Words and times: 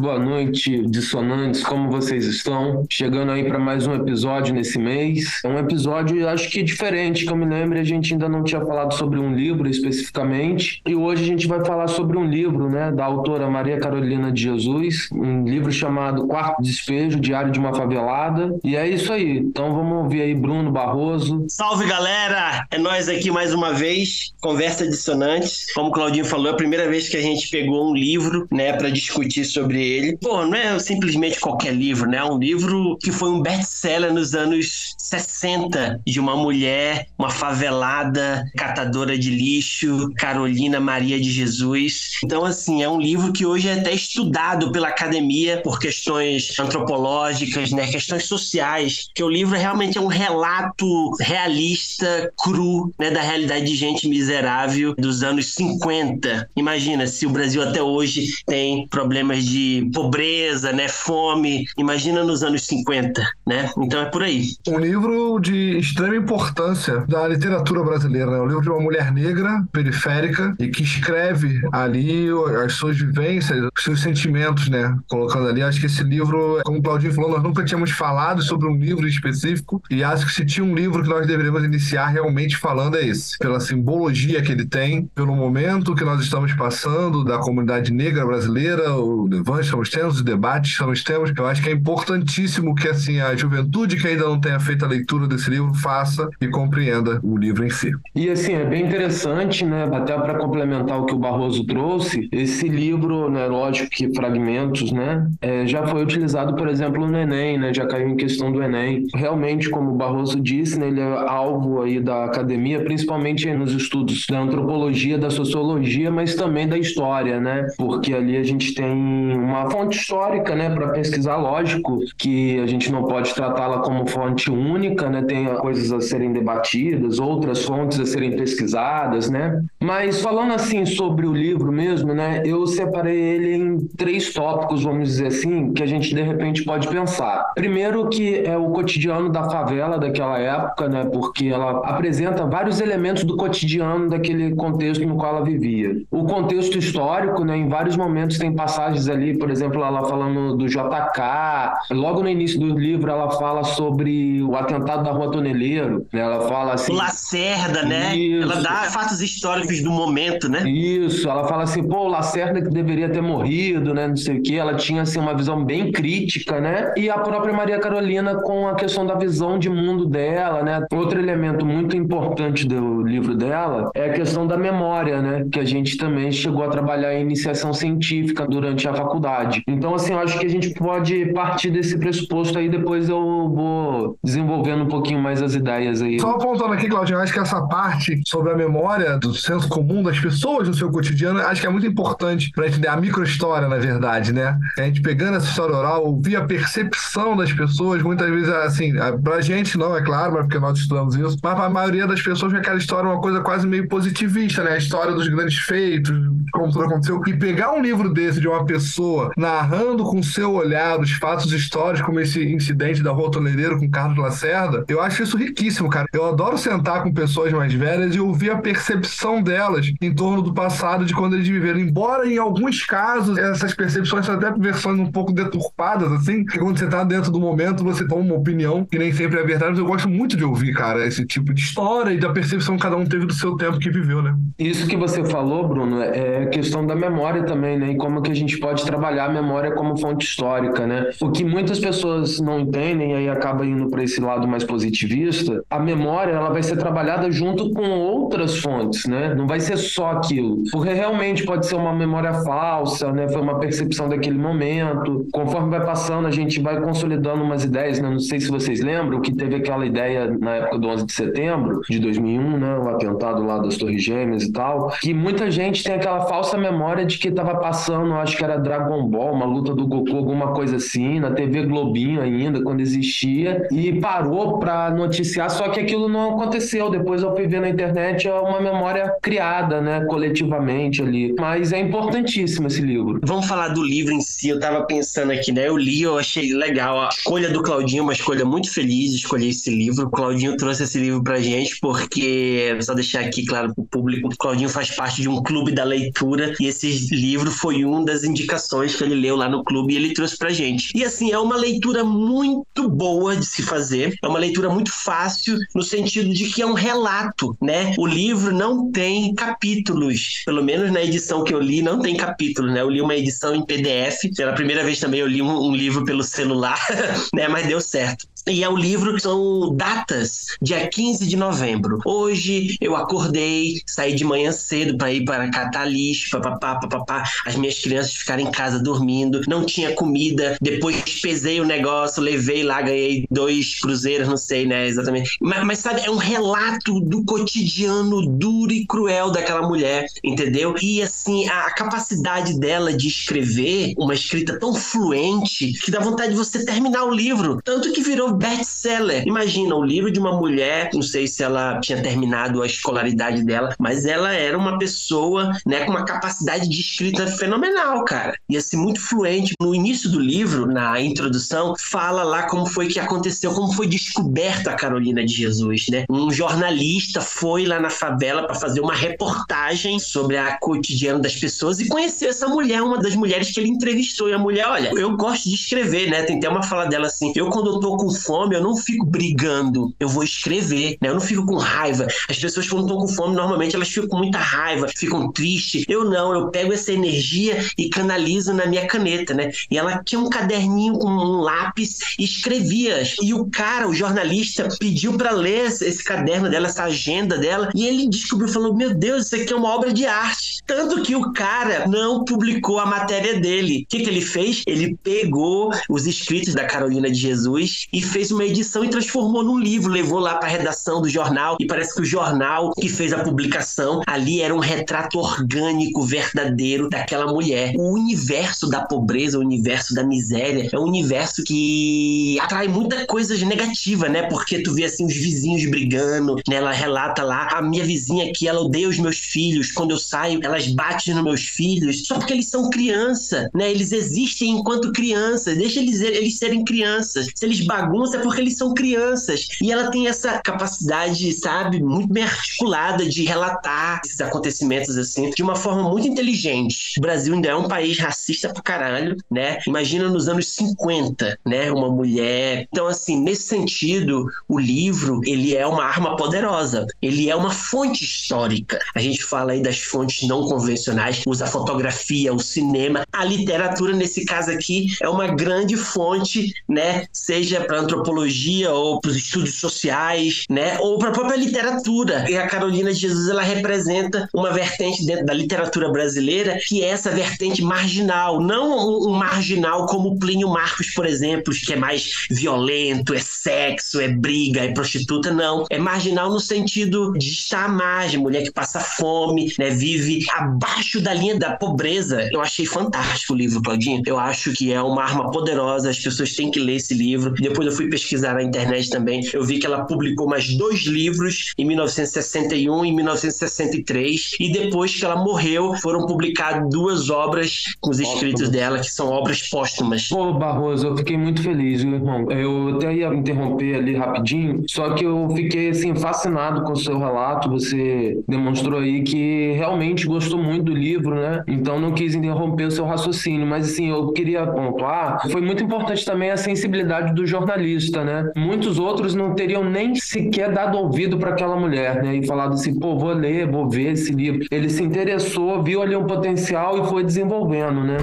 boa 0.00 0.18
noite, 0.18 0.82
dissonantes, 0.86 1.62
como 1.62 1.90
vocês 1.90 2.24
estão? 2.24 2.86
Chegando 2.88 3.32
aí 3.32 3.44
para 3.44 3.58
mais 3.58 3.86
um 3.86 3.94
episódio 3.94 4.54
nesse 4.54 4.78
mês. 4.78 5.40
É 5.44 5.48
um 5.48 5.58
episódio, 5.58 6.26
acho 6.26 6.48
que 6.48 6.62
diferente, 6.62 7.26
que 7.26 7.30
eu 7.30 7.36
me 7.36 7.44
lembro, 7.44 7.78
a 7.78 7.84
gente 7.84 8.14
ainda 8.14 8.26
não 8.26 8.42
tinha 8.42 8.64
falado 8.64 8.94
sobre 8.94 9.18
um 9.18 9.34
livro 9.34 9.68
especificamente. 9.68 10.80
E 10.86 10.94
hoje 10.94 11.22
a 11.22 11.26
gente 11.26 11.46
vai 11.46 11.62
falar 11.62 11.86
sobre 11.88 12.16
um 12.16 12.24
livro, 12.24 12.70
né, 12.70 12.90
da 12.90 13.04
autora 13.04 13.50
Maria 13.50 13.78
Carolina 13.78 14.32
de 14.32 14.42
Jesus, 14.42 15.08
um 15.12 15.44
livro 15.44 15.70
chamado 15.70 16.26
Quarto 16.26 16.62
Despejo, 16.62 17.20
Diário 17.20 17.52
de 17.52 17.58
uma 17.58 17.74
Favelada. 17.74 18.58
E 18.64 18.76
é 18.76 18.88
isso 18.88 19.12
aí. 19.12 19.36
Então 19.36 19.74
vamos 19.74 19.98
ouvir 19.98 20.22
aí 20.22 20.34
Bruno 20.34 20.72
Barroso. 20.72 21.44
Salve, 21.48 21.86
galera! 21.86 22.66
É 22.70 22.78
nós 22.78 23.06
aqui 23.06 23.30
mais 23.30 23.52
uma 23.52 23.74
vez, 23.74 24.32
Conversa 24.40 24.88
Dissonantes. 24.88 25.70
Como 25.74 25.90
o 25.90 25.92
Claudinho 25.92 26.24
falou, 26.24 26.46
é 26.46 26.50
a 26.52 26.56
primeira 26.56 26.88
vez 26.88 27.06
que 27.06 27.18
a 27.18 27.22
gente 27.22 27.50
pegou 27.50 27.90
um 27.90 27.94
livro 27.94 28.48
né, 28.50 28.72
para 28.72 28.88
discutir 28.88 29.44
sobre 29.44 29.89
ele. 29.90 30.16
Pô, 30.16 30.46
não 30.46 30.54
é 30.54 30.78
simplesmente 30.78 31.40
qualquer 31.40 31.74
livro, 31.74 32.08
né? 32.08 32.18
É 32.18 32.24
um 32.24 32.38
livro 32.38 32.96
que 32.98 33.10
foi 33.10 33.30
um 33.30 33.40
best-seller 33.40 34.12
nos 34.12 34.34
anos 34.34 34.94
60 34.98 36.00
de 36.06 36.20
uma 36.20 36.36
mulher, 36.36 37.06
uma 37.18 37.30
favelada, 37.30 38.44
catadora 38.56 39.18
de 39.18 39.30
lixo, 39.30 40.12
Carolina 40.16 40.78
Maria 40.80 41.20
de 41.20 41.30
Jesus. 41.30 42.18
Então, 42.22 42.44
assim, 42.44 42.82
é 42.82 42.88
um 42.88 43.00
livro 43.00 43.32
que 43.32 43.44
hoje 43.44 43.68
é 43.68 43.74
até 43.74 43.92
estudado 43.92 44.70
pela 44.72 44.88
academia 44.88 45.60
por 45.62 45.78
questões 45.78 46.58
antropológicas, 46.58 47.72
né, 47.72 47.86
questões 47.86 48.24
sociais, 48.24 49.08
que 49.14 49.22
o 49.22 49.28
livro 49.28 49.58
realmente 49.58 49.98
é 49.98 50.00
um 50.00 50.06
relato 50.06 51.10
realista, 51.20 52.32
cru, 52.42 52.92
né, 52.98 53.10
da 53.10 53.22
realidade 53.22 53.66
de 53.66 53.74
gente 53.74 54.08
miserável 54.08 54.94
dos 54.96 55.22
anos 55.22 55.54
50. 55.54 56.48
Imagina 56.56 57.06
se 57.06 57.26
o 57.26 57.30
Brasil 57.30 57.62
até 57.62 57.82
hoje 57.82 58.26
tem 58.46 58.86
problemas 58.88 59.44
de 59.44 59.79
pobreza, 59.88 60.72
né, 60.72 60.88
fome. 60.88 61.64
Imagina 61.78 62.24
nos 62.24 62.42
anos 62.42 62.66
50, 62.66 63.22
né? 63.46 63.70
Então 63.78 64.00
é 64.00 64.06
por 64.06 64.22
aí. 64.22 64.48
Um 64.68 64.78
livro 64.78 65.38
de 65.38 65.78
extrema 65.78 66.16
importância 66.16 67.04
da 67.08 67.26
literatura 67.28 67.82
brasileira, 67.82 68.30
né? 68.30 68.40
Um 68.40 68.46
livro 68.46 68.62
de 68.62 68.70
uma 68.70 68.80
mulher 68.80 69.12
negra, 69.12 69.64
periférica, 69.72 70.54
e 70.58 70.68
que 70.68 70.82
escreve 70.82 71.60
ali 71.72 72.26
as 72.64 72.74
suas 72.74 72.98
vivências, 72.98 73.68
os 73.76 73.84
seus 73.84 74.00
sentimentos, 74.00 74.68
né? 74.68 74.96
Colocando 75.08 75.48
ali. 75.48 75.62
Acho 75.62 75.80
que 75.80 75.86
esse 75.86 76.02
livro, 76.02 76.60
como 76.64 76.78
o 76.78 76.82
Claudinho 76.82 77.12
falou, 77.12 77.30
nós 77.30 77.42
nunca 77.42 77.64
tínhamos 77.64 77.90
falado 77.90 78.42
sobre 78.42 78.66
um 78.66 78.76
livro 78.76 79.06
específico, 79.06 79.82
e 79.90 80.02
acho 80.02 80.26
que 80.26 80.32
se 80.32 80.44
tinha 80.44 80.64
um 80.64 80.74
livro 80.74 81.02
que 81.02 81.08
nós 81.08 81.26
deveríamos 81.26 81.64
iniciar 81.64 82.08
realmente 82.08 82.56
falando 82.56 82.96
é 82.96 83.06
esse. 83.06 83.38
Pela 83.38 83.60
simbologia 83.60 84.42
que 84.42 84.52
ele 84.52 84.66
tem, 84.66 85.06
pelo 85.14 85.34
momento 85.34 85.94
que 85.94 86.04
nós 86.04 86.20
estamos 86.20 86.52
passando 86.54 87.24
da 87.24 87.38
comunidade 87.38 87.92
negra 87.92 88.24
brasileira, 88.26 88.94
o 88.94 89.26
levante 89.26 89.69
são 89.70 89.80
os 89.80 89.88
temas, 89.88 90.16
os 90.16 90.22
debates 90.22 90.76
são 90.76 90.90
os 90.90 91.02
temas. 91.02 91.32
Eu 91.36 91.46
acho 91.46 91.62
que 91.62 91.68
é 91.68 91.72
importantíssimo 91.72 92.74
que 92.74 92.88
assim 92.88 93.20
a 93.20 93.34
juventude 93.36 93.96
que 93.96 94.06
ainda 94.06 94.24
não 94.24 94.40
tenha 94.40 94.60
feito 94.60 94.84
a 94.84 94.88
leitura 94.88 95.26
desse 95.26 95.48
livro 95.50 95.72
faça 95.74 96.28
e 96.40 96.48
compreenda 96.48 97.20
o 97.22 97.36
livro 97.36 97.64
em 97.64 97.70
si. 97.70 97.92
E 98.14 98.28
assim, 98.28 98.54
é 98.54 98.64
bem 98.64 98.84
interessante, 98.84 99.64
né, 99.64 99.88
até 99.92 100.16
para 100.18 100.34
complementar 100.34 101.00
o 101.00 101.06
que 101.06 101.14
o 101.14 101.18
Barroso 101.18 101.64
trouxe, 101.64 102.28
esse 102.32 102.68
livro, 102.68 103.30
né, 103.30 103.46
lógico 103.46 103.90
que 103.90 104.12
fragmentos, 104.14 104.92
né, 104.92 105.28
é, 105.40 105.66
já 105.66 105.86
foi 105.86 106.02
utilizado, 106.02 106.54
por 106.54 106.68
exemplo, 106.68 107.06
no 107.06 107.16
Enem, 107.16 107.58
né, 107.58 107.72
já 107.72 107.86
caiu 107.86 108.08
em 108.08 108.16
questão 108.16 108.50
do 108.52 108.62
Enem. 108.62 109.06
Realmente, 109.14 109.70
como 109.70 109.92
o 109.92 109.96
Barroso 109.96 110.40
disse, 110.40 110.78
né, 110.78 110.88
ele 110.88 111.00
é 111.00 111.04
alvo 111.04 111.82
aí 111.82 112.00
da 112.00 112.24
academia, 112.24 112.82
principalmente 112.82 113.50
nos 113.52 113.72
estudos 113.72 114.26
da 114.28 114.40
antropologia, 114.40 115.18
da 115.18 115.30
sociologia, 115.30 116.10
mas 116.10 116.34
também 116.34 116.66
da 116.66 116.78
história, 116.78 117.40
né, 117.40 117.66
porque 117.76 118.12
ali 118.12 118.36
a 118.36 118.42
gente 118.42 118.74
tem 118.74 118.90
uma 118.90 119.59
fonte 119.68 119.98
histórica, 119.98 120.54
né, 120.54 120.70
para 120.70 120.88
pesquisar, 120.88 121.36
lógico 121.36 121.98
que 122.16 122.58
a 122.60 122.66
gente 122.66 122.90
não 122.90 123.04
pode 123.04 123.34
tratá-la 123.34 123.80
como 123.80 124.06
fonte 124.08 124.50
única, 124.50 125.08
né, 125.10 125.22
tem 125.22 125.46
coisas 125.56 125.92
a 125.92 126.00
serem 126.00 126.32
debatidas, 126.32 127.18
outras 127.18 127.64
fontes 127.64 127.98
a 127.98 128.06
serem 128.06 128.36
pesquisadas, 128.36 129.28
né, 129.28 129.62
mas 129.82 130.22
falando 130.22 130.54
assim 130.54 130.86
sobre 130.86 131.26
o 131.26 131.32
livro 131.32 131.72
mesmo, 131.72 132.14
né, 132.14 132.42
eu 132.44 132.66
separei 132.66 133.18
ele 133.18 133.54
em 133.54 133.78
três 133.96 134.32
tópicos, 134.32 134.84
vamos 134.84 135.08
dizer 135.08 135.26
assim, 135.26 135.72
que 135.72 135.82
a 135.82 135.86
gente 135.86 136.14
de 136.14 136.22
repente 136.22 136.64
pode 136.64 136.88
pensar. 136.88 137.52
Primeiro 137.54 138.08
que 138.08 138.38
é 138.44 138.56
o 138.56 138.70
cotidiano 138.70 139.28
da 139.28 139.48
favela 139.50 139.98
daquela 139.98 140.38
época, 140.38 140.88
né, 140.88 141.04
porque 141.12 141.48
ela 141.48 141.80
apresenta 141.84 142.46
vários 142.46 142.80
elementos 142.80 143.24
do 143.24 143.36
cotidiano 143.36 144.08
daquele 144.08 144.54
contexto 144.54 145.06
no 145.06 145.16
qual 145.16 145.36
ela 145.36 145.44
vivia. 145.44 145.96
O 146.10 146.24
contexto 146.24 146.78
histórico, 146.78 147.44
né, 147.44 147.56
em 147.56 147.68
vários 147.68 147.96
momentos 147.96 148.38
tem 148.38 148.54
passagens 148.54 149.08
ali, 149.08 149.36
por 149.36 149.49
exemplo, 149.50 149.82
ela 149.84 150.04
falando 150.04 150.56
do 150.56 150.66
JK, 150.66 151.90
logo 151.90 152.22
no 152.22 152.28
início 152.28 152.58
do 152.58 152.78
livro 152.78 153.10
ela 153.10 153.30
fala 153.32 153.64
sobre 153.64 154.42
o 154.42 154.56
atentado 154.56 155.04
da 155.04 155.10
Rua 155.10 155.30
Toneleiro, 155.30 156.06
né? 156.12 156.20
Ela 156.20 156.40
fala 156.42 156.74
assim... 156.74 156.92
O 156.92 156.96
Lacerda, 156.96 157.82
né? 157.82 158.14
Isso. 158.16 158.42
Ela 158.42 158.62
dá 158.62 158.70
fatos 158.90 159.20
históricos 159.20 159.82
do 159.82 159.90
momento, 159.90 160.48
né? 160.48 160.68
Isso, 160.68 161.28
ela 161.28 161.44
fala 161.46 161.64
assim, 161.64 161.82
pô, 161.82 162.04
o 162.04 162.08
Lacerda 162.08 162.60
que 162.62 162.70
deveria 162.70 163.08
ter 163.08 163.20
morrido, 163.20 163.94
né? 163.94 164.08
Não 164.08 164.16
sei 164.16 164.38
o 164.38 164.42
quê. 164.42 164.54
Ela 164.54 164.74
tinha, 164.74 165.02
assim, 165.02 165.18
uma 165.18 165.34
visão 165.34 165.64
bem 165.64 165.90
crítica, 165.92 166.60
né? 166.60 166.92
E 166.96 167.10
a 167.10 167.18
própria 167.18 167.52
Maria 167.52 167.78
Carolina 167.78 168.36
com 168.36 168.68
a 168.68 168.74
questão 168.74 169.06
da 169.06 169.14
visão 169.14 169.58
de 169.58 169.68
mundo 169.68 170.06
dela, 170.06 170.62
né? 170.62 170.86
Outro 170.92 171.18
elemento 171.18 171.64
muito 171.64 171.96
importante 171.96 172.66
do 172.66 173.02
livro 173.02 173.34
dela 173.34 173.90
é 173.94 174.10
a 174.10 174.12
questão 174.12 174.46
da 174.46 174.56
memória, 174.56 175.20
né? 175.20 175.46
Que 175.50 175.60
a 175.60 175.64
gente 175.64 175.96
também 175.96 176.30
chegou 176.30 176.64
a 176.64 176.68
trabalhar 176.68 177.14
em 177.14 177.22
iniciação 177.22 177.72
científica 177.72 178.46
durante 178.46 178.88
a 178.88 178.94
faculdade. 178.94 179.39
Então, 179.66 179.94
assim, 179.94 180.12
eu 180.12 180.18
acho 180.18 180.38
que 180.38 180.46
a 180.46 180.50
gente 180.50 180.70
pode 180.74 181.26
partir 181.32 181.70
desse 181.70 181.98
pressuposto 181.98 182.58
aí, 182.58 182.68
depois 182.68 183.08
eu 183.08 183.20
vou 183.20 184.18
desenvolvendo 184.22 184.84
um 184.84 184.88
pouquinho 184.88 185.20
mais 185.20 185.42
as 185.42 185.54
ideias 185.54 186.02
aí. 186.02 186.20
Só 186.20 186.32
apontando 186.32 186.72
aqui, 186.72 186.88
Claudio, 186.88 187.18
acho 187.18 187.32
que 187.32 187.38
essa 187.38 187.62
parte 187.66 188.20
sobre 188.26 188.52
a 188.52 188.56
memória 188.56 189.18
do 189.18 189.34
senso 189.34 189.68
comum 189.68 190.02
das 190.02 190.18
pessoas 190.18 190.68
no 190.68 190.74
seu 190.74 190.90
cotidiano, 190.90 191.40
acho 191.40 191.60
que 191.60 191.66
é 191.66 191.70
muito 191.70 191.86
importante 191.86 192.50
para 192.54 192.66
entender 192.66 192.88
a 192.88 192.96
microhistória, 192.96 193.68
na 193.68 193.78
verdade, 193.78 194.32
né? 194.32 194.58
A 194.78 194.82
gente 194.82 195.00
pegando 195.00 195.36
essa 195.36 195.46
história 195.46 195.74
oral, 195.74 196.04
ouvir 196.04 196.36
a 196.36 196.44
percepção 196.44 197.36
das 197.36 197.52
pessoas, 197.52 198.02
muitas 198.02 198.28
vezes, 198.28 198.48
assim, 198.48 198.92
pra 199.22 199.40
gente 199.40 199.76
não, 199.78 199.96
é 199.96 200.02
claro, 200.02 200.34
mas 200.34 200.42
porque 200.42 200.58
nós 200.58 200.78
estudamos 200.78 201.14
isso, 201.14 201.36
mas 201.42 201.54
pra 201.54 201.70
maioria 201.70 202.06
das 202.06 202.20
pessoas, 202.20 202.52
aquela 202.54 202.78
história 202.78 203.08
é 203.08 203.12
uma 203.12 203.20
coisa 203.20 203.40
quase 203.40 203.66
meio 203.66 203.88
positivista, 203.88 204.62
né? 204.62 204.72
A 204.72 204.78
história 204.78 205.12
dos 205.12 205.28
grandes 205.28 205.58
feitos, 205.58 206.12
como 206.52 206.70
tudo 206.70 206.84
aconteceu. 206.84 207.20
E 207.26 207.36
pegar 207.36 207.72
um 207.72 207.80
livro 207.80 208.12
desse 208.12 208.40
de 208.40 208.48
uma 208.48 208.64
pessoa 208.64 209.29
narrando 209.36 210.04
com 210.04 210.22
seu 210.22 210.52
olhar 210.54 210.98
os 211.00 211.12
fatos 211.12 211.52
históricos, 211.52 212.04
como 212.04 212.20
esse 212.20 212.42
incidente 212.44 213.02
da 213.02 213.10
Rua 213.10 213.30
Toledeiro 213.30 213.78
com 213.78 213.90
Carlos 213.90 214.18
Lacerda, 214.18 214.84
eu 214.88 215.00
acho 215.00 215.22
isso 215.22 215.36
riquíssimo, 215.36 215.88
cara. 215.88 216.06
Eu 216.12 216.26
adoro 216.26 216.58
sentar 216.58 217.02
com 217.02 217.12
pessoas 217.12 217.52
mais 217.52 217.72
velhas 217.72 218.14
e 218.14 218.20
ouvir 218.20 218.50
a 218.50 218.58
percepção 218.58 219.42
delas 219.42 219.92
em 220.00 220.14
torno 220.14 220.42
do 220.42 220.52
passado, 220.52 221.04
de 221.04 221.14
quando 221.14 221.34
eles 221.34 221.48
viveram. 221.48 221.80
Embora 221.80 222.26
em 222.26 222.38
alguns 222.38 222.84
casos 222.84 223.38
essas 223.38 223.74
percepções 223.74 224.26
são 224.26 224.34
até 224.34 224.50
versões 224.52 224.98
um 224.98 225.10
pouco 225.10 225.32
deturpadas, 225.32 226.12
assim, 226.12 226.44
que 226.44 226.58
quando 226.58 226.78
você 226.78 226.86
tá 226.86 227.04
dentro 227.04 227.30
do 227.30 227.40
momento 227.40 227.84
você 227.84 228.06
toma 228.06 228.22
uma 228.22 228.34
opinião 228.34 228.84
que 228.84 228.98
nem 228.98 229.12
sempre 229.12 229.38
é 229.38 229.42
verdade, 229.42 229.70
mas 229.72 229.78
eu 229.78 229.86
gosto 229.86 230.08
muito 230.08 230.36
de 230.36 230.44
ouvir, 230.44 230.74
cara, 230.74 231.06
esse 231.06 231.24
tipo 231.26 231.52
de 231.52 231.60
história 231.60 232.12
e 232.12 232.18
da 232.18 232.30
percepção 232.30 232.76
que 232.76 232.82
cada 232.82 232.96
um 232.96 233.06
teve 233.06 233.26
do 233.26 233.34
seu 233.34 233.56
tempo 233.56 233.78
que 233.78 233.90
viveu, 233.90 234.22
né? 234.22 234.34
Isso 234.58 234.86
que 234.86 234.96
você 234.96 235.24
falou, 235.24 235.66
Bruno, 235.66 236.02
é 236.02 236.46
questão 236.46 236.86
da 236.86 236.94
memória 236.94 237.42
também, 237.44 237.78
né? 237.78 237.92
E 237.92 237.96
como 237.96 238.22
que 238.22 238.30
a 238.30 238.34
gente 238.34 238.58
pode 238.58 238.84
trabalhar 238.84 239.19
a 239.20 239.28
memória 239.28 239.72
como 239.72 239.98
fonte 239.98 240.26
histórica, 240.26 240.86
né? 240.86 241.10
O 241.20 241.30
que 241.30 241.44
muitas 241.44 241.78
pessoas 241.78 242.40
não 242.40 242.60
entendem 242.60 243.12
e 243.12 243.14
aí 243.14 243.28
acaba 243.28 243.64
indo 243.64 243.88
para 243.88 244.02
esse 244.02 244.20
lado 244.20 244.46
mais 244.46 244.64
positivista, 244.64 245.62
a 245.70 245.78
memória 245.78 246.32
ela 246.32 246.50
vai 246.50 246.62
ser 246.62 246.76
trabalhada 246.76 247.30
junto 247.30 247.70
com 247.70 247.88
outras 247.88 248.58
fontes, 248.58 249.06
né? 249.06 249.34
Não 249.34 249.46
vai 249.46 249.60
ser 249.60 249.76
só 249.76 250.12
aquilo, 250.12 250.62
porque 250.70 250.92
realmente 250.92 251.44
pode 251.44 251.66
ser 251.66 251.76
uma 251.76 251.92
memória 251.92 252.32
falsa, 252.32 253.12
né? 253.12 253.28
Foi 253.28 253.40
uma 253.40 253.58
percepção 253.58 254.08
daquele 254.08 254.38
momento. 254.38 255.26
Conforme 255.32 255.70
vai 255.70 255.84
passando, 255.84 256.26
a 256.26 256.30
gente 256.30 256.60
vai 256.60 256.80
consolidando 256.80 257.42
umas 257.42 257.64
ideias, 257.64 258.00
né? 258.00 258.08
Não 258.08 258.18
sei 258.18 258.40
se 258.40 258.50
vocês 258.50 258.80
lembram 258.80 259.20
que 259.20 259.34
teve 259.34 259.56
aquela 259.56 259.84
ideia 259.84 260.34
na 260.38 260.56
época 260.56 260.78
do 260.78 260.88
11 260.88 261.06
de 261.06 261.12
setembro 261.12 261.80
de 261.88 261.98
2001, 261.98 262.58
né? 262.58 262.78
O 262.78 262.88
atentado 262.88 263.44
lá 263.44 263.58
das 263.58 263.76
Torres 263.76 264.02
Gêmeas 264.02 264.44
e 264.44 264.52
tal, 264.52 264.90
que 265.00 265.12
muita 265.12 265.50
gente 265.50 265.82
tem 265.82 265.94
aquela 265.94 266.22
falsa 266.26 266.56
memória 266.56 267.04
de 267.04 267.18
que 267.18 267.28
estava 267.28 267.56
passando, 267.56 268.14
acho 268.14 268.36
que 268.36 268.44
era 268.44 268.58
Dragon 268.58 268.99
Ball, 269.08 269.32
uma 269.32 269.46
luta 269.46 269.74
do 269.74 269.86
Goku, 269.86 270.16
alguma 270.16 270.52
coisa 270.52 270.76
assim, 270.76 271.20
na 271.20 271.30
TV 271.30 271.64
Globinho 271.64 272.20
ainda, 272.20 272.62
quando 272.62 272.80
existia, 272.80 273.66
e 273.70 274.00
parou 274.00 274.58
para 274.58 274.90
noticiar, 274.90 275.50
só 275.50 275.68
que 275.68 275.80
aquilo 275.80 276.08
não 276.08 276.34
aconteceu. 276.34 276.90
Depois 276.90 277.22
eu 277.22 277.34
fui 277.34 277.46
ver 277.46 277.60
na 277.60 277.68
internet, 277.68 278.28
é 278.28 278.34
uma 278.34 278.60
memória 278.60 279.12
criada, 279.22 279.80
né, 279.80 280.04
coletivamente 280.06 281.02
ali. 281.02 281.34
Mas 281.38 281.72
é 281.72 281.80
importantíssimo 281.80 282.66
esse 282.66 282.80
livro. 282.80 283.20
Vamos 283.22 283.46
falar 283.46 283.68
do 283.68 283.82
livro 283.82 284.12
em 284.12 284.20
si. 284.20 284.48
Eu 284.48 284.60
tava 284.60 284.84
pensando 284.84 285.32
aqui, 285.32 285.52
né? 285.52 285.68
Eu 285.68 285.76
li, 285.76 286.02
eu 286.02 286.18
achei 286.18 286.52
legal. 286.52 287.00
A 287.00 287.08
escolha 287.08 287.50
do 287.50 287.62
Claudinho, 287.62 288.02
uma 288.02 288.12
escolha 288.12 288.44
muito 288.44 288.72
feliz 288.72 289.10
de 289.10 289.16
escolher 289.18 289.48
esse 289.48 289.70
livro. 289.70 290.06
O 290.06 290.10
Claudinho 290.10 290.56
trouxe 290.56 290.84
esse 290.84 290.98
livro 290.98 291.22
pra 291.22 291.40
gente 291.40 291.78
porque 291.80 292.76
só 292.80 292.94
deixar 292.94 293.20
aqui 293.20 293.44
claro 293.44 293.74
para 293.74 293.82
o 293.82 293.86
público, 293.86 294.28
o 294.28 294.36
Claudinho 294.36 294.68
faz 294.68 294.90
parte 294.90 295.22
de 295.22 295.28
um 295.28 295.42
clube 295.42 295.72
da 295.72 295.84
leitura 295.84 296.54
e 296.60 296.66
esse 296.66 297.14
livro 297.14 297.50
foi 297.50 297.84
uma 297.84 298.04
das 298.04 298.24
indicações 298.24 298.89
que 298.96 299.04
ele 299.04 299.14
leu 299.14 299.36
lá 299.36 299.48
no 299.48 299.64
clube 299.64 299.92
e 299.92 299.96
ele 299.96 300.14
trouxe 300.14 300.36
pra 300.36 300.50
gente. 300.50 300.90
E 300.94 301.04
assim, 301.04 301.30
é 301.32 301.38
uma 301.38 301.56
leitura 301.56 302.04
muito 302.04 302.88
boa 302.88 303.36
de 303.36 303.46
se 303.46 303.62
fazer, 303.62 304.14
é 304.22 304.28
uma 304.28 304.38
leitura 304.38 304.68
muito 304.68 304.92
fácil 304.92 305.58
no 305.74 305.82
sentido 305.82 306.32
de 306.32 306.44
que 306.50 306.62
é 306.62 306.66
um 306.66 306.72
relato, 306.72 307.56
né? 307.60 307.94
O 307.98 308.06
livro 308.06 308.52
não 308.52 308.90
tem 308.90 309.34
capítulos, 309.34 310.42
pelo 310.44 310.62
menos 310.62 310.90
na 310.90 311.02
edição 311.02 311.44
que 311.44 311.54
eu 311.54 311.60
li, 311.60 311.82
não 311.82 312.00
tem 312.00 312.16
capítulos, 312.16 312.72
né? 312.72 312.80
Eu 312.80 312.90
li 312.90 313.00
uma 313.00 313.14
edição 313.14 313.54
em 313.54 313.64
PDF, 313.64 314.30
pela 314.36 314.52
primeira 314.52 314.84
vez 314.84 314.98
também 314.98 315.20
eu 315.20 315.26
li 315.26 315.42
um, 315.42 315.68
um 315.68 315.74
livro 315.74 316.04
pelo 316.04 316.22
celular, 316.22 316.78
né? 317.34 317.48
Mas 317.48 317.66
deu 317.66 317.80
certo. 317.80 318.26
E 318.46 318.64
é 318.64 318.68
o 318.68 318.76
livro 318.76 319.14
que 319.14 319.22
são 319.22 319.74
datas, 319.74 320.56
dia 320.60 320.86
15 320.88 321.26
de 321.26 321.36
novembro. 321.36 322.00
Hoje 322.04 322.76
eu 322.80 322.96
acordei, 322.96 323.82
saí 323.86 324.14
de 324.14 324.24
manhã 324.24 324.50
cedo 324.50 324.96
para 324.96 325.12
ir 325.12 325.24
para 325.24 325.50
catar 325.50 325.84
lixo, 325.84 326.30
papapá, 326.30 326.76
papapá. 326.76 327.24
As 327.46 327.54
minhas 327.54 327.78
crianças 327.78 328.14
ficaram 328.14 328.42
em 328.42 328.50
casa 328.50 328.78
dormindo, 328.78 329.42
não 329.46 329.64
tinha 329.64 329.94
comida. 329.94 330.56
Depois 330.60 331.20
pesei 331.20 331.60
o 331.60 331.64
negócio, 331.64 332.22
levei 332.22 332.62
lá, 332.62 332.80
ganhei 332.80 333.26
dois 333.30 333.78
cruzeiros, 333.78 334.28
não 334.28 334.36
sei, 334.36 334.66
né, 334.66 334.86
exatamente. 334.86 335.36
Mas, 335.40 335.64
mas 335.64 335.78
sabe, 335.78 336.00
é 336.04 336.10
um 336.10 336.16
relato 336.16 337.00
do 337.00 337.24
cotidiano 337.24 338.26
duro 338.26 338.72
e 338.72 338.86
cruel 338.86 339.30
daquela 339.30 339.66
mulher, 339.66 340.06
entendeu? 340.24 340.74
E 340.80 341.02
assim, 341.02 341.48
a, 341.48 341.66
a 341.66 341.74
capacidade 341.74 342.58
dela 342.58 342.92
de 342.92 343.08
escrever 343.08 343.94
uma 343.96 344.14
escrita 344.14 344.58
tão 344.58 344.74
fluente 344.74 345.72
que 345.84 345.90
dá 345.90 346.00
vontade 346.00 346.30
de 346.30 346.36
você 346.36 346.64
terminar 346.64 347.04
o 347.04 347.12
livro. 347.12 347.60
Tanto 347.62 347.92
que 347.92 348.02
virou 348.02 348.29
best-seller. 348.36 349.24
Imagina, 349.26 349.74
o 349.74 349.84
livro 349.84 350.10
de 350.10 350.18
uma 350.18 350.32
mulher, 350.36 350.90
não 350.92 351.02
sei 351.02 351.26
se 351.26 351.42
ela 351.42 351.80
tinha 351.80 352.02
terminado 352.02 352.62
a 352.62 352.66
escolaridade 352.66 353.44
dela, 353.44 353.74
mas 353.78 354.04
ela 354.04 354.32
era 354.32 354.56
uma 354.56 354.78
pessoa, 354.78 355.52
né, 355.66 355.84
com 355.84 355.90
uma 355.90 356.04
capacidade 356.04 356.68
de 356.68 356.80
escrita 356.80 357.26
fenomenal, 357.26 358.04
cara. 358.04 358.34
E 358.48 358.56
assim, 358.56 358.76
muito 358.76 359.00
fluente. 359.00 359.54
No 359.60 359.74
início 359.74 360.10
do 360.10 360.18
livro, 360.18 360.66
na 360.66 361.00
introdução, 361.00 361.74
fala 361.78 362.22
lá 362.22 362.44
como 362.44 362.66
foi 362.66 362.88
que 362.88 362.98
aconteceu, 362.98 363.52
como 363.52 363.72
foi 363.72 363.86
descoberta 363.86 364.70
a 364.70 364.74
Carolina 364.74 365.24
de 365.24 365.34
Jesus, 365.34 365.86
né? 365.88 366.04
Um 366.10 366.30
jornalista 366.30 367.20
foi 367.20 367.66
lá 367.66 367.80
na 367.80 367.90
favela 367.90 368.46
para 368.46 368.54
fazer 368.54 368.80
uma 368.80 368.94
reportagem 368.94 369.98
sobre 369.98 370.36
a 370.36 370.58
cotidiano 370.58 371.20
das 371.20 371.36
pessoas 371.36 371.80
e 371.80 371.88
conheceu 371.88 372.30
essa 372.30 372.48
mulher, 372.48 372.82
uma 372.82 372.98
das 372.98 373.14
mulheres 373.14 373.50
que 373.50 373.60
ele 373.60 373.68
entrevistou. 373.68 374.28
E 374.28 374.32
a 374.32 374.38
mulher, 374.38 374.66
olha, 374.66 374.90
eu 374.96 375.16
gosto 375.16 375.48
de 375.48 375.54
escrever, 375.54 376.10
né? 376.10 376.22
Tem 376.22 376.36
até 376.36 376.48
uma 376.48 376.62
fala 376.62 376.86
dela 376.86 377.06
assim: 377.06 377.32
eu 377.34 377.48
quando 377.50 377.70
eu 377.70 377.80
tô 377.80 377.96
com 377.96 378.08
fome, 378.24 378.54
eu 378.54 378.62
não 378.62 378.76
fico 378.76 379.06
brigando, 379.06 379.94
eu 379.98 380.08
vou 380.08 380.22
escrever, 380.22 380.96
né? 381.00 381.08
Eu 381.08 381.14
não 381.14 381.20
fico 381.20 381.44
com 381.44 381.56
raiva. 381.56 382.06
As 382.28 382.38
pessoas 382.38 382.68
quando 382.68 382.82
estão 382.82 382.98
com 382.98 383.08
fome, 383.08 383.34
normalmente 383.34 383.74
elas 383.74 383.88
ficam 383.88 384.08
com 384.08 384.18
muita 384.18 384.38
raiva, 384.38 384.88
ficam 384.88 385.30
tristes. 385.32 385.84
Eu 385.88 386.04
não, 386.04 386.32
eu 386.34 386.48
pego 386.48 386.72
essa 386.72 386.92
energia 386.92 387.64
e 387.76 387.88
canalizo 387.88 388.52
na 388.52 388.66
minha 388.66 388.86
caneta, 388.86 389.34
né? 389.34 389.50
E 389.70 389.78
ela 389.78 390.02
tinha 390.04 390.20
um 390.20 390.28
caderninho 390.28 390.98
com 390.98 391.08
um 391.08 391.40
lápis 391.40 391.98
e 392.18 392.24
escrevia. 392.24 393.02
E 393.22 393.34
o 393.34 393.46
cara, 393.46 393.88
o 393.88 393.94
jornalista, 393.94 394.68
pediu 394.78 395.16
para 395.16 395.30
ler 395.32 395.66
esse 395.66 396.02
caderno 396.02 396.48
dela, 396.48 396.66
essa 396.66 396.84
agenda 396.84 397.38
dela, 397.38 397.70
e 397.74 397.86
ele 397.86 398.08
descobriu, 398.08 398.48
falou: 398.48 398.74
Meu 398.74 398.94
Deus, 398.94 399.26
isso 399.26 399.36
aqui 399.36 399.52
é 399.52 399.56
uma 399.56 399.74
obra 399.74 399.92
de 399.92 400.06
arte. 400.06 400.62
Tanto 400.66 401.02
que 401.02 401.14
o 401.14 401.32
cara 401.32 401.86
não 401.86 402.24
publicou 402.24 402.78
a 402.78 402.86
matéria 402.86 403.40
dele. 403.40 403.82
O 403.82 403.86
que, 403.86 404.00
que 404.00 404.10
ele 404.10 404.20
fez? 404.20 404.62
Ele 404.66 404.96
pegou 405.02 405.72
os 405.88 406.06
escritos 406.06 406.54
da 406.54 406.64
Carolina 406.64 407.10
de 407.10 407.18
Jesus 407.18 407.86
e 407.92 408.02
fez 408.10 408.30
uma 408.30 408.44
edição 408.44 408.84
e 408.84 408.90
transformou 408.90 409.42
num 409.44 409.58
livro, 409.58 409.90
levou 409.90 410.18
lá 410.18 410.36
para 410.36 410.48
a 410.48 410.50
redação 410.50 411.00
do 411.00 411.08
jornal 411.08 411.56
e 411.60 411.66
parece 411.66 411.94
que 411.94 412.02
o 412.02 412.04
jornal 412.04 412.72
que 412.72 412.88
fez 412.88 413.12
a 413.12 413.22
publicação 413.22 414.02
ali 414.06 414.40
era 414.40 414.54
um 414.54 414.58
retrato 414.58 415.18
orgânico, 415.18 416.02
verdadeiro 416.02 416.88
daquela 416.88 417.32
mulher. 417.32 417.72
O 417.76 417.92
universo 417.92 418.68
da 418.68 418.80
pobreza, 418.80 419.38
o 419.38 419.40
universo 419.40 419.94
da 419.94 420.02
miséria 420.02 420.68
é 420.72 420.78
um 420.78 420.84
universo 420.84 421.42
que 421.44 422.38
atrai 422.40 422.66
muita 422.68 423.06
coisa 423.06 423.36
negativa, 423.44 424.08
né? 424.08 424.22
Porque 424.24 424.60
tu 424.60 424.74
vê 424.74 424.84
assim 424.84 425.06
os 425.06 425.14
vizinhos 425.14 425.68
brigando, 425.70 426.36
né? 426.48 426.56
Ela 426.56 426.72
relata 426.72 427.22
lá, 427.22 427.48
a 427.52 427.62
minha 427.62 427.84
vizinha 427.84 428.26
aqui, 428.26 428.48
ela 428.48 428.60
odeia 428.60 428.88
os 428.88 428.98
meus 428.98 429.18
filhos, 429.18 429.70
quando 429.72 429.92
eu 429.92 429.98
saio, 429.98 430.40
elas 430.42 430.66
batem 430.66 431.14
nos 431.14 431.24
meus 431.24 431.42
filhos, 431.42 432.06
só 432.06 432.16
porque 432.16 432.32
eles 432.32 432.48
são 432.48 432.68
criança, 432.70 433.48
né? 433.54 433.70
Eles 433.70 433.92
existem 433.92 434.50
enquanto 434.50 434.92
crianças, 434.92 435.56
deixa 435.56 435.80
eles, 435.80 436.00
eles 436.00 436.38
serem 436.38 436.64
crianças. 436.64 437.28
Se 437.34 437.46
eles 437.46 437.60
bagunçam 437.64 437.99
bagunça 438.00 438.16
é 438.16 438.20
porque 438.20 438.40
eles 438.40 438.56
são 438.56 438.72
crianças. 438.72 439.48
E 439.60 439.70
ela 439.70 439.90
tem 439.90 440.08
essa 440.08 440.38
capacidade, 440.38 441.32
sabe, 441.34 441.82
muito 441.82 442.12
bem 442.12 442.24
articulada 442.24 443.06
de 443.06 443.24
relatar 443.24 444.00
esses 444.04 444.20
acontecimentos 444.20 444.96
assim, 444.96 445.30
de 445.30 445.42
uma 445.42 445.54
forma 445.54 445.88
muito 445.88 446.08
inteligente. 446.08 446.94
O 446.98 447.02
Brasil 447.02 447.34
ainda 447.34 447.48
é 447.48 447.54
um 447.54 447.68
país 447.68 447.98
racista 447.98 448.48
pra 448.48 448.62
caralho, 448.62 449.16
né? 449.30 449.58
Imagina 449.66 450.08
nos 450.08 450.28
anos 450.28 450.48
50, 450.48 451.38
né? 451.46 451.70
Uma 451.70 451.90
mulher. 451.90 452.66
Então, 452.72 452.86
assim, 452.86 453.20
nesse 453.20 453.42
sentido, 453.42 454.26
o 454.48 454.58
livro, 454.58 455.20
ele 455.24 455.54
é 455.54 455.66
uma 455.66 455.84
arma 455.84 456.16
poderosa. 456.16 456.86
Ele 457.02 457.28
é 457.28 457.36
uma 457.36 457.50
fonte 457.50 458.04
histórica. 458.04 458.78
A 458.94 459.00
gente 459.00 459.22
fala 459.22 459.52
aí 459.52 459.62
das 459.62 459.78
fontes 459.78 460.26
não 460.26 460.46
convencionais, 460.46 461.22
usa 461.26 461.44
a 461.44 461.48
fotografia, 461.48 462.32
o 462.32 462.38
cinema. 462.38 463.04
A 463.12 463.24
literatura, 463.24 463.92
nesse 463.92 464.24
caso 464.24 464.50
aqui, 464.50 464.86
é 465.02 465.08
uma 465.08 465.26
grande 465.28 465.76
fonte, 465.76 466.52
né? 466.68 467.06
Seja 467.12 467.60
para 467.60 467.89
antropologia 467.90 468.70
ou 468.70 469.00
para 469.00 469.10
os 469.10 469.16
estudos 469.16 469.54
sociais, 469.54 470.44
né? 470.48 470.78
Ou 470.78 470.98
para 470.98 471.08
a 471.08 471.12
própria 471.12 471.36
literatura. 471.36 472.24
E 472.30 472.36
a 472.36 472.46
Carolina 472.46 472.92
Jesus 472.92 473.28
ela 473.28 473.42
representa 473.42 474.28
uma 474.32 474.52
vertente 474.52 475.04
dentro 475.04 475.26
da 475.26 475.34
literatura 475.34 475.90
brasileira 475.90 476.58
que 476.66 476.84
é 476.84 476.88
essa 476.88 477.10
vertente 477.10 477.62
marginal, 477.62 478.40
não 478.40 479.08
um 479.08 479.12
marginal 479.12 479.86
como 479.86 480.18
Plínio 480.18 480.48
Marcos, 480.48 480.90
por 480.94 481.06
exemplo, 481.06 481.52
que 481.52 481.72
é 481.72 481.76
mais 481.76 482.26
violento, 482.30 483.14
é 483.14 483.18
sexo, 483.18 484.00
é 484.00 484.08
briga, 484.08 484.60
é 484.60 484.72
prostituta, 484.72 485.30
não. 485.32 485.64
É 485.70 485.78
marginal 485.78 486.30
no 486.30 486.40
sentido 486.40 487.12
de 487.12 487.28
estar 487.28 487.64
à 487.64 487.68
margem, 487.68 488.20
mulher 488.20 488.42
que 488.42 488.52
passa 488.52 488.80
fome, 488.80 489.52
né? 489.58 489.70
Vive 489.70 490.24
abaixo 490.32 491.00
da 491.00 491.12
linha 491.12 491.38
da 491.38 491.56
pobreza. 491.56 492.28
Eu 492.32 492.40
achei 492.40 492.66
fantástico 492.66 493.32
o 493.32 493.36
livro, 493.36 493.62
Claudinho. 493.62 494.02
Eu 494.06 494.18
acho 494.18 494.52
que 494.52 494.72
é 494.72 494.80
uma 494.82 495.02
arma 495.02 495.30
poderosa, 495.30 495.90
as 495.90 495.98
pessoas 495.98 496.34
têm 496.34 496.50
que 496.50 496.60
ler 496.60 496.76
esse 496.76 496.94
livro. 496.94 497.32
Depois 497.32 497.66
eu 497.66 497.72
fui 497.72 497.79
pesquisar 497.88 498.34
na 498.34 498.42
internet 498.42 498.90
também, 498.90 499.20
eu 499.32 499.44
vi 499.44 499.58
que 499.58 499.66
ela 499.66 499.84
publicou 499.84 500.28
mais 500.28 500.56
dois 500.56 500.86
livros 500.86 501.52
em 501.56 501.64
1961 501.64 502.84
e 502.84 502.92
1963 502.92 504.36
e 504.38 504.52
depois 504.52 504.94
que 504.94 505.04
ela 505.04 505.16
morreu 505.16 505.74
foram 505.76 506.06
publicadas 506.06 506.68
duas 506.70 507.10
obras 507.10 507.64
com 507.80 507.90
os 507.90 508.00
escritos 508.00 508.48
dela 508.48 508.78
que 508.78 508.90
são 508.90 509.08
obras 509.08 509.48
póstumas. 509.48 510.08
Pô, 510.08 510.32
Barroso, 510.34 510.88
eu 510.88 510.96
fiquei 510.96 511.16
muito 511.16 511.42
feliz, 511.42 511.82
viu, 511.82 511.94
irmão. 511.94 512.30
Eu 512.30 512.76
até 512.76 512.94
ia 512.94 513.08
interromper 513.08 513.76
ali 513.76 513.96
rapidinho, 513.96 514.64
só 514.68 514.94
que 514.94 515.04
eu 515.04 515.28
fiquei 515.34 515.70
assim 515.70 515.94
fascinado 515.94 516.62
com 516.62 516.72
o 516.72 516.76
seu 516.76 516.98
relato. 516.98 517.50
Você 517.50 518.18
demonstrou 518.28 518.80
aí 518.80 519.02
que 519.02 519.52
realmente 519.52 520.06
gostou 520.06 520.38
muito 520.38 520.64
do 520.64 520.74
livro, 520.74 521.14
né? 521.14 521.42
Então 521.46 521.78
não 521.80 521.92
quis 521.92 522.14
interromper 522.14 522.64
o 522.64 522.70
seu 522.70 522.84
raciocínio, 522.84 523.46
mas 523.46 523.70
assim, 523.70 523.90
eu 523.90 524.12
queria 524.12 524.46
pontuar, 524.46 525.28
foi 525.30 525.40
muito 525.40 525.62
importante 525.62 526.04
também 526.04 526.30
a 526.30 526.36
sensibilidade 526.36 527.14
do 527.14 527.26
jornalista 527.26 527.69
né? 528.04 528.30
Muitos 528.36 528.78
outros 528.78 529.14
não 529.14 529.34
teriam 529.34 529.64
nem 529.64 529.94
sequer 529.94 530.52
dado 530.52 530.78
ouvido 530.78 531.18
para 531.18 531.30
aquela 531.30 531.56
mulher, 531.56 532.02
né? 532.02 532.16
E 532.16 532.26
falado 532.26 532.54
assim, 532.54 532.78
pô, 532.78 532.96
vou 532.96 533.12
ler, 533.12 533.50
vou 533.50 533.68
ver 533.68 533.92
esse 533.92 534.12
livro. 534.12 534.46
Ele 534.50 534.68
se 534.68 534.82
interessou, 534.82 535.62
viu 535.62 535.82
ali 535.82 535.96
um 535.96 536.06
potencial 536.06 536.82
e 536.82 536.88
foi 536.88 537.04
desenvolvendo, 537.04 537.82
né? 537.82 537.98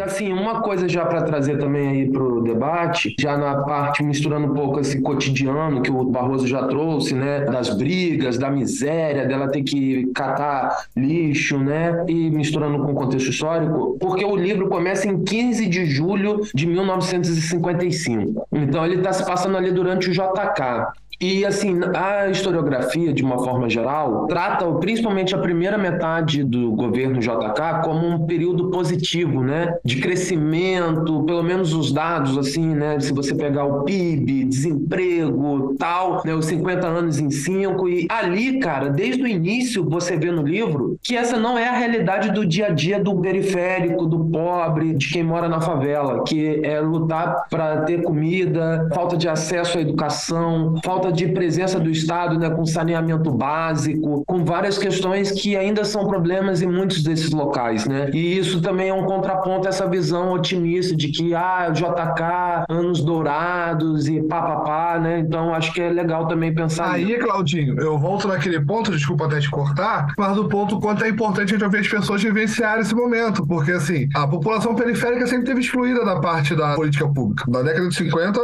E 0.00 0.02
assim, 0.02 0.32
uma 0.32 0.62
coisa 0.62 0.88
já 0.88 1.04
para 1.04 1.20
trazer 1.20 1.58
também 1.58 1.86
aí 1.86 2.10
para 2.10 2.22
o 2.22 2.40
debate, 2.40 3.14
já 3.20 3.36
na 3.36 3.56
parte 3.64 4.02
misturando 4.02 4.46
um 4.46 4.54
pouco 4.54 4.80
esse 4.80 5.02
cotidiano 5.02 5.82
que 5.82 5.90
o 5.90 6.04
Barroso 6.04 6.46
já 6.46 6.66
trouxe, 6.66 7.14
né, 7.14 7.40
das 7.40 7.68
brigas, 7.76 8.38
da 8.38 8.50
miséria, 8.50 9.26
dela 9.26 9.48
ter 9.48 9.62
que 9.62 10.06
catar 10.14 10.86
lixo, 10.96 11.58
né, 11.58 12.02
e 12.08 12.30
misturando 12.30 12.82
com 12.82 12.92
o 12.92 12.94
contexto 12.94 13.28
histórico, 13.28 13.98
porque 14.00 14.24
o 14.24 14.34
livro 14.34 14.70
começa 14.70 15.06
em 15.06 15.22
15 15.22 15.66
de 15.66 15.84
julho 15.84 16.40
de 16.54 16.66
1955. 16.66 18.48
Então 18.52 18.86
ele 18.86 18.96
está 18.96 19.12
se 19.12 19.26
passando 19.26 19.58
ali 19.58 19.70
durante 19.70 20.08
o 20.08 20.12
JK. 20.14 20.94
E 21.20 21.44
assim, 21.44 21.78
a 21.94 22.30
historiografia, 22.30 23.12
de 23.12 23.22
uma 23.22 23.38
forma 23.38 23.68
geral, 23.68 24.26
trata 24.26 24.64
principalmente 24.76 25.34
a 25.34 25.38
primeira 25.38 25.76
metade 25.76 26.42
do 26.42 26.72
governo 26.72 27.20
JK 27.20 27.82
como 27.84 28.06
um 28.06 28.26
período 28.26 28.70
positivo, 28.70 29.42
né? 29.42 29.74
De 29.84 30.00
crescimento, 30.00 31.22
pelo 31.24 31.42
menos 31.42 31.74
os 31.74 31.92
dados, 31.92 32.38
assim, 32.38 32.74
né? 32.74 32.98
Se 33.00 33.12
você 33.12 33.34
pegar 33.34 33.66
o 33.66 33.84
PIB, 33.84 34.44
desemprego, 34.44 35.74
tal, 35.78 36.22
né? 36.24 36.34
Os 36.34 36.46
50 36.46 36.86
anos 36.86 37.18
em 37.18 37.30
5. 37.30 37.86
E 37.86 38.06
ali, 38.08 38.58
cara, 38.58 38.88
desde 38.88 39.22
o 39.22 39.26
início, 39.26 39.84
você 39.84 40.16
vê 40.16 40.30
no 40.30 40.42
livro 40.42 40.96
que 41.02 41.14
essa 41.16 41.36
não 41.36 41.58
é 41.58 41.68
a 41.68 41.72
realidade 41.72 42.32
do 42.32 42.46
dia 42.46 42.68
a 42.68 42.70
dia 42.70 42.98
do 42.98 43.20
periférico, 43.20 44.06
do 44.06 44.24
pobre, 44.24 44.94
de 44.94 45.10
quem 45.12 45.22
mora 45.22 45.50
na 45.50 45.60
favela, 45.60 46.24
que 46.24 46.64
é 46.64 46.80
lutar 46.80 47.44
para 47.50 47.82
ter 47.82 48.02
comida, 48.02 48.88
falta 48.94 49.18
de 49.18 49.28
acesso 49.28 49.76
à 49.76 49.82
educação, 49.82 50.76
falta 50.82 51.09
de 51.10 51.28
presença 51.28 51.78
do 51.78 51.90
Estado, 51.90 52.38
né? 52.38 52.50
Com 52.50 52.64
saneamento 52.64 53.30
básico, 53.30 54.22
com 54.26 54.44
várias 54.44 54.78
questões 54.78 55.30
que 55.30 55.56
ainda 55.56 55.84
são 55.84 56.06
problemas 56.06 56.62
em 56.62 56.66
muitos 56.66 57.02
desses 57.02 57.30
locais, 57.30 57.86
né? 57.86 58.10
E 58.12 58.38
isso 58.38 58.60
também 58.60 58.88
é 58.88 58.94
um 58.94 59.04
contraponto 59.04 59.66
a 59.66 59.70
essa 59.70 59.88
visão 59.88 60.32
otimista 60.32 60.96
de 60.96 61.08
que, 61.08 61.34
ah, 61.34 61.70
JK, 61.70 62.64
anos 62.68 63.02
dourados 63.02 64.08
e 64.08 64.20
papapá, 64.22 64.98
né? 64.98 65.20
Então 65.20 65.54
acho 65.54 65.72
que 65.72 65.80
é 65.80 65.90
legal 65.90 66.26
também 66.26 66.54
pensar 66.54 66.92
Aí, 66.92 67.04
nisso. 67.04 67.20
Claudinho, 67.20 67.78
eu 67.80 67.98
volto 67.98 68.28
naquele 68.28 68.60
ponto, 68.60 68.90
desculpa 68.90 69.26
até 69.26 69.40
te 69.40 69.50
cortar, 69.50 70.12
mas 70.18 70.34
do 70.34 70.48
ponto 70.48 70.80
quanto 70.80 71.04
é 71.04 71.08
importante 71.08 71.50
a 71.50 71.58
gente 71.58 71.64
ouvir 71.64 71.78
as 71.78 71.88
pessoas 71.88 72.22
vivenciarem 72.22 72.82
esse 72.82 72.94
momento, 72.94 73.46
porque 73.46 73.72
assim, 73.72 74.08
a 74.14 74.26
população 74.26 74.74
periférica 74.74 75.26
sempre 75.26 75.46
teve 75.46 75.60
excluída 75.60 76.04
da 76.04 76.20
parte 76.20 76.54
da 76.54 76.74
política 76.74 77.08
pública. 77.08 77.44
Da 77.50 77.62
década 77.62 77.88
de 77.88 77.94
50, 77.94 78.40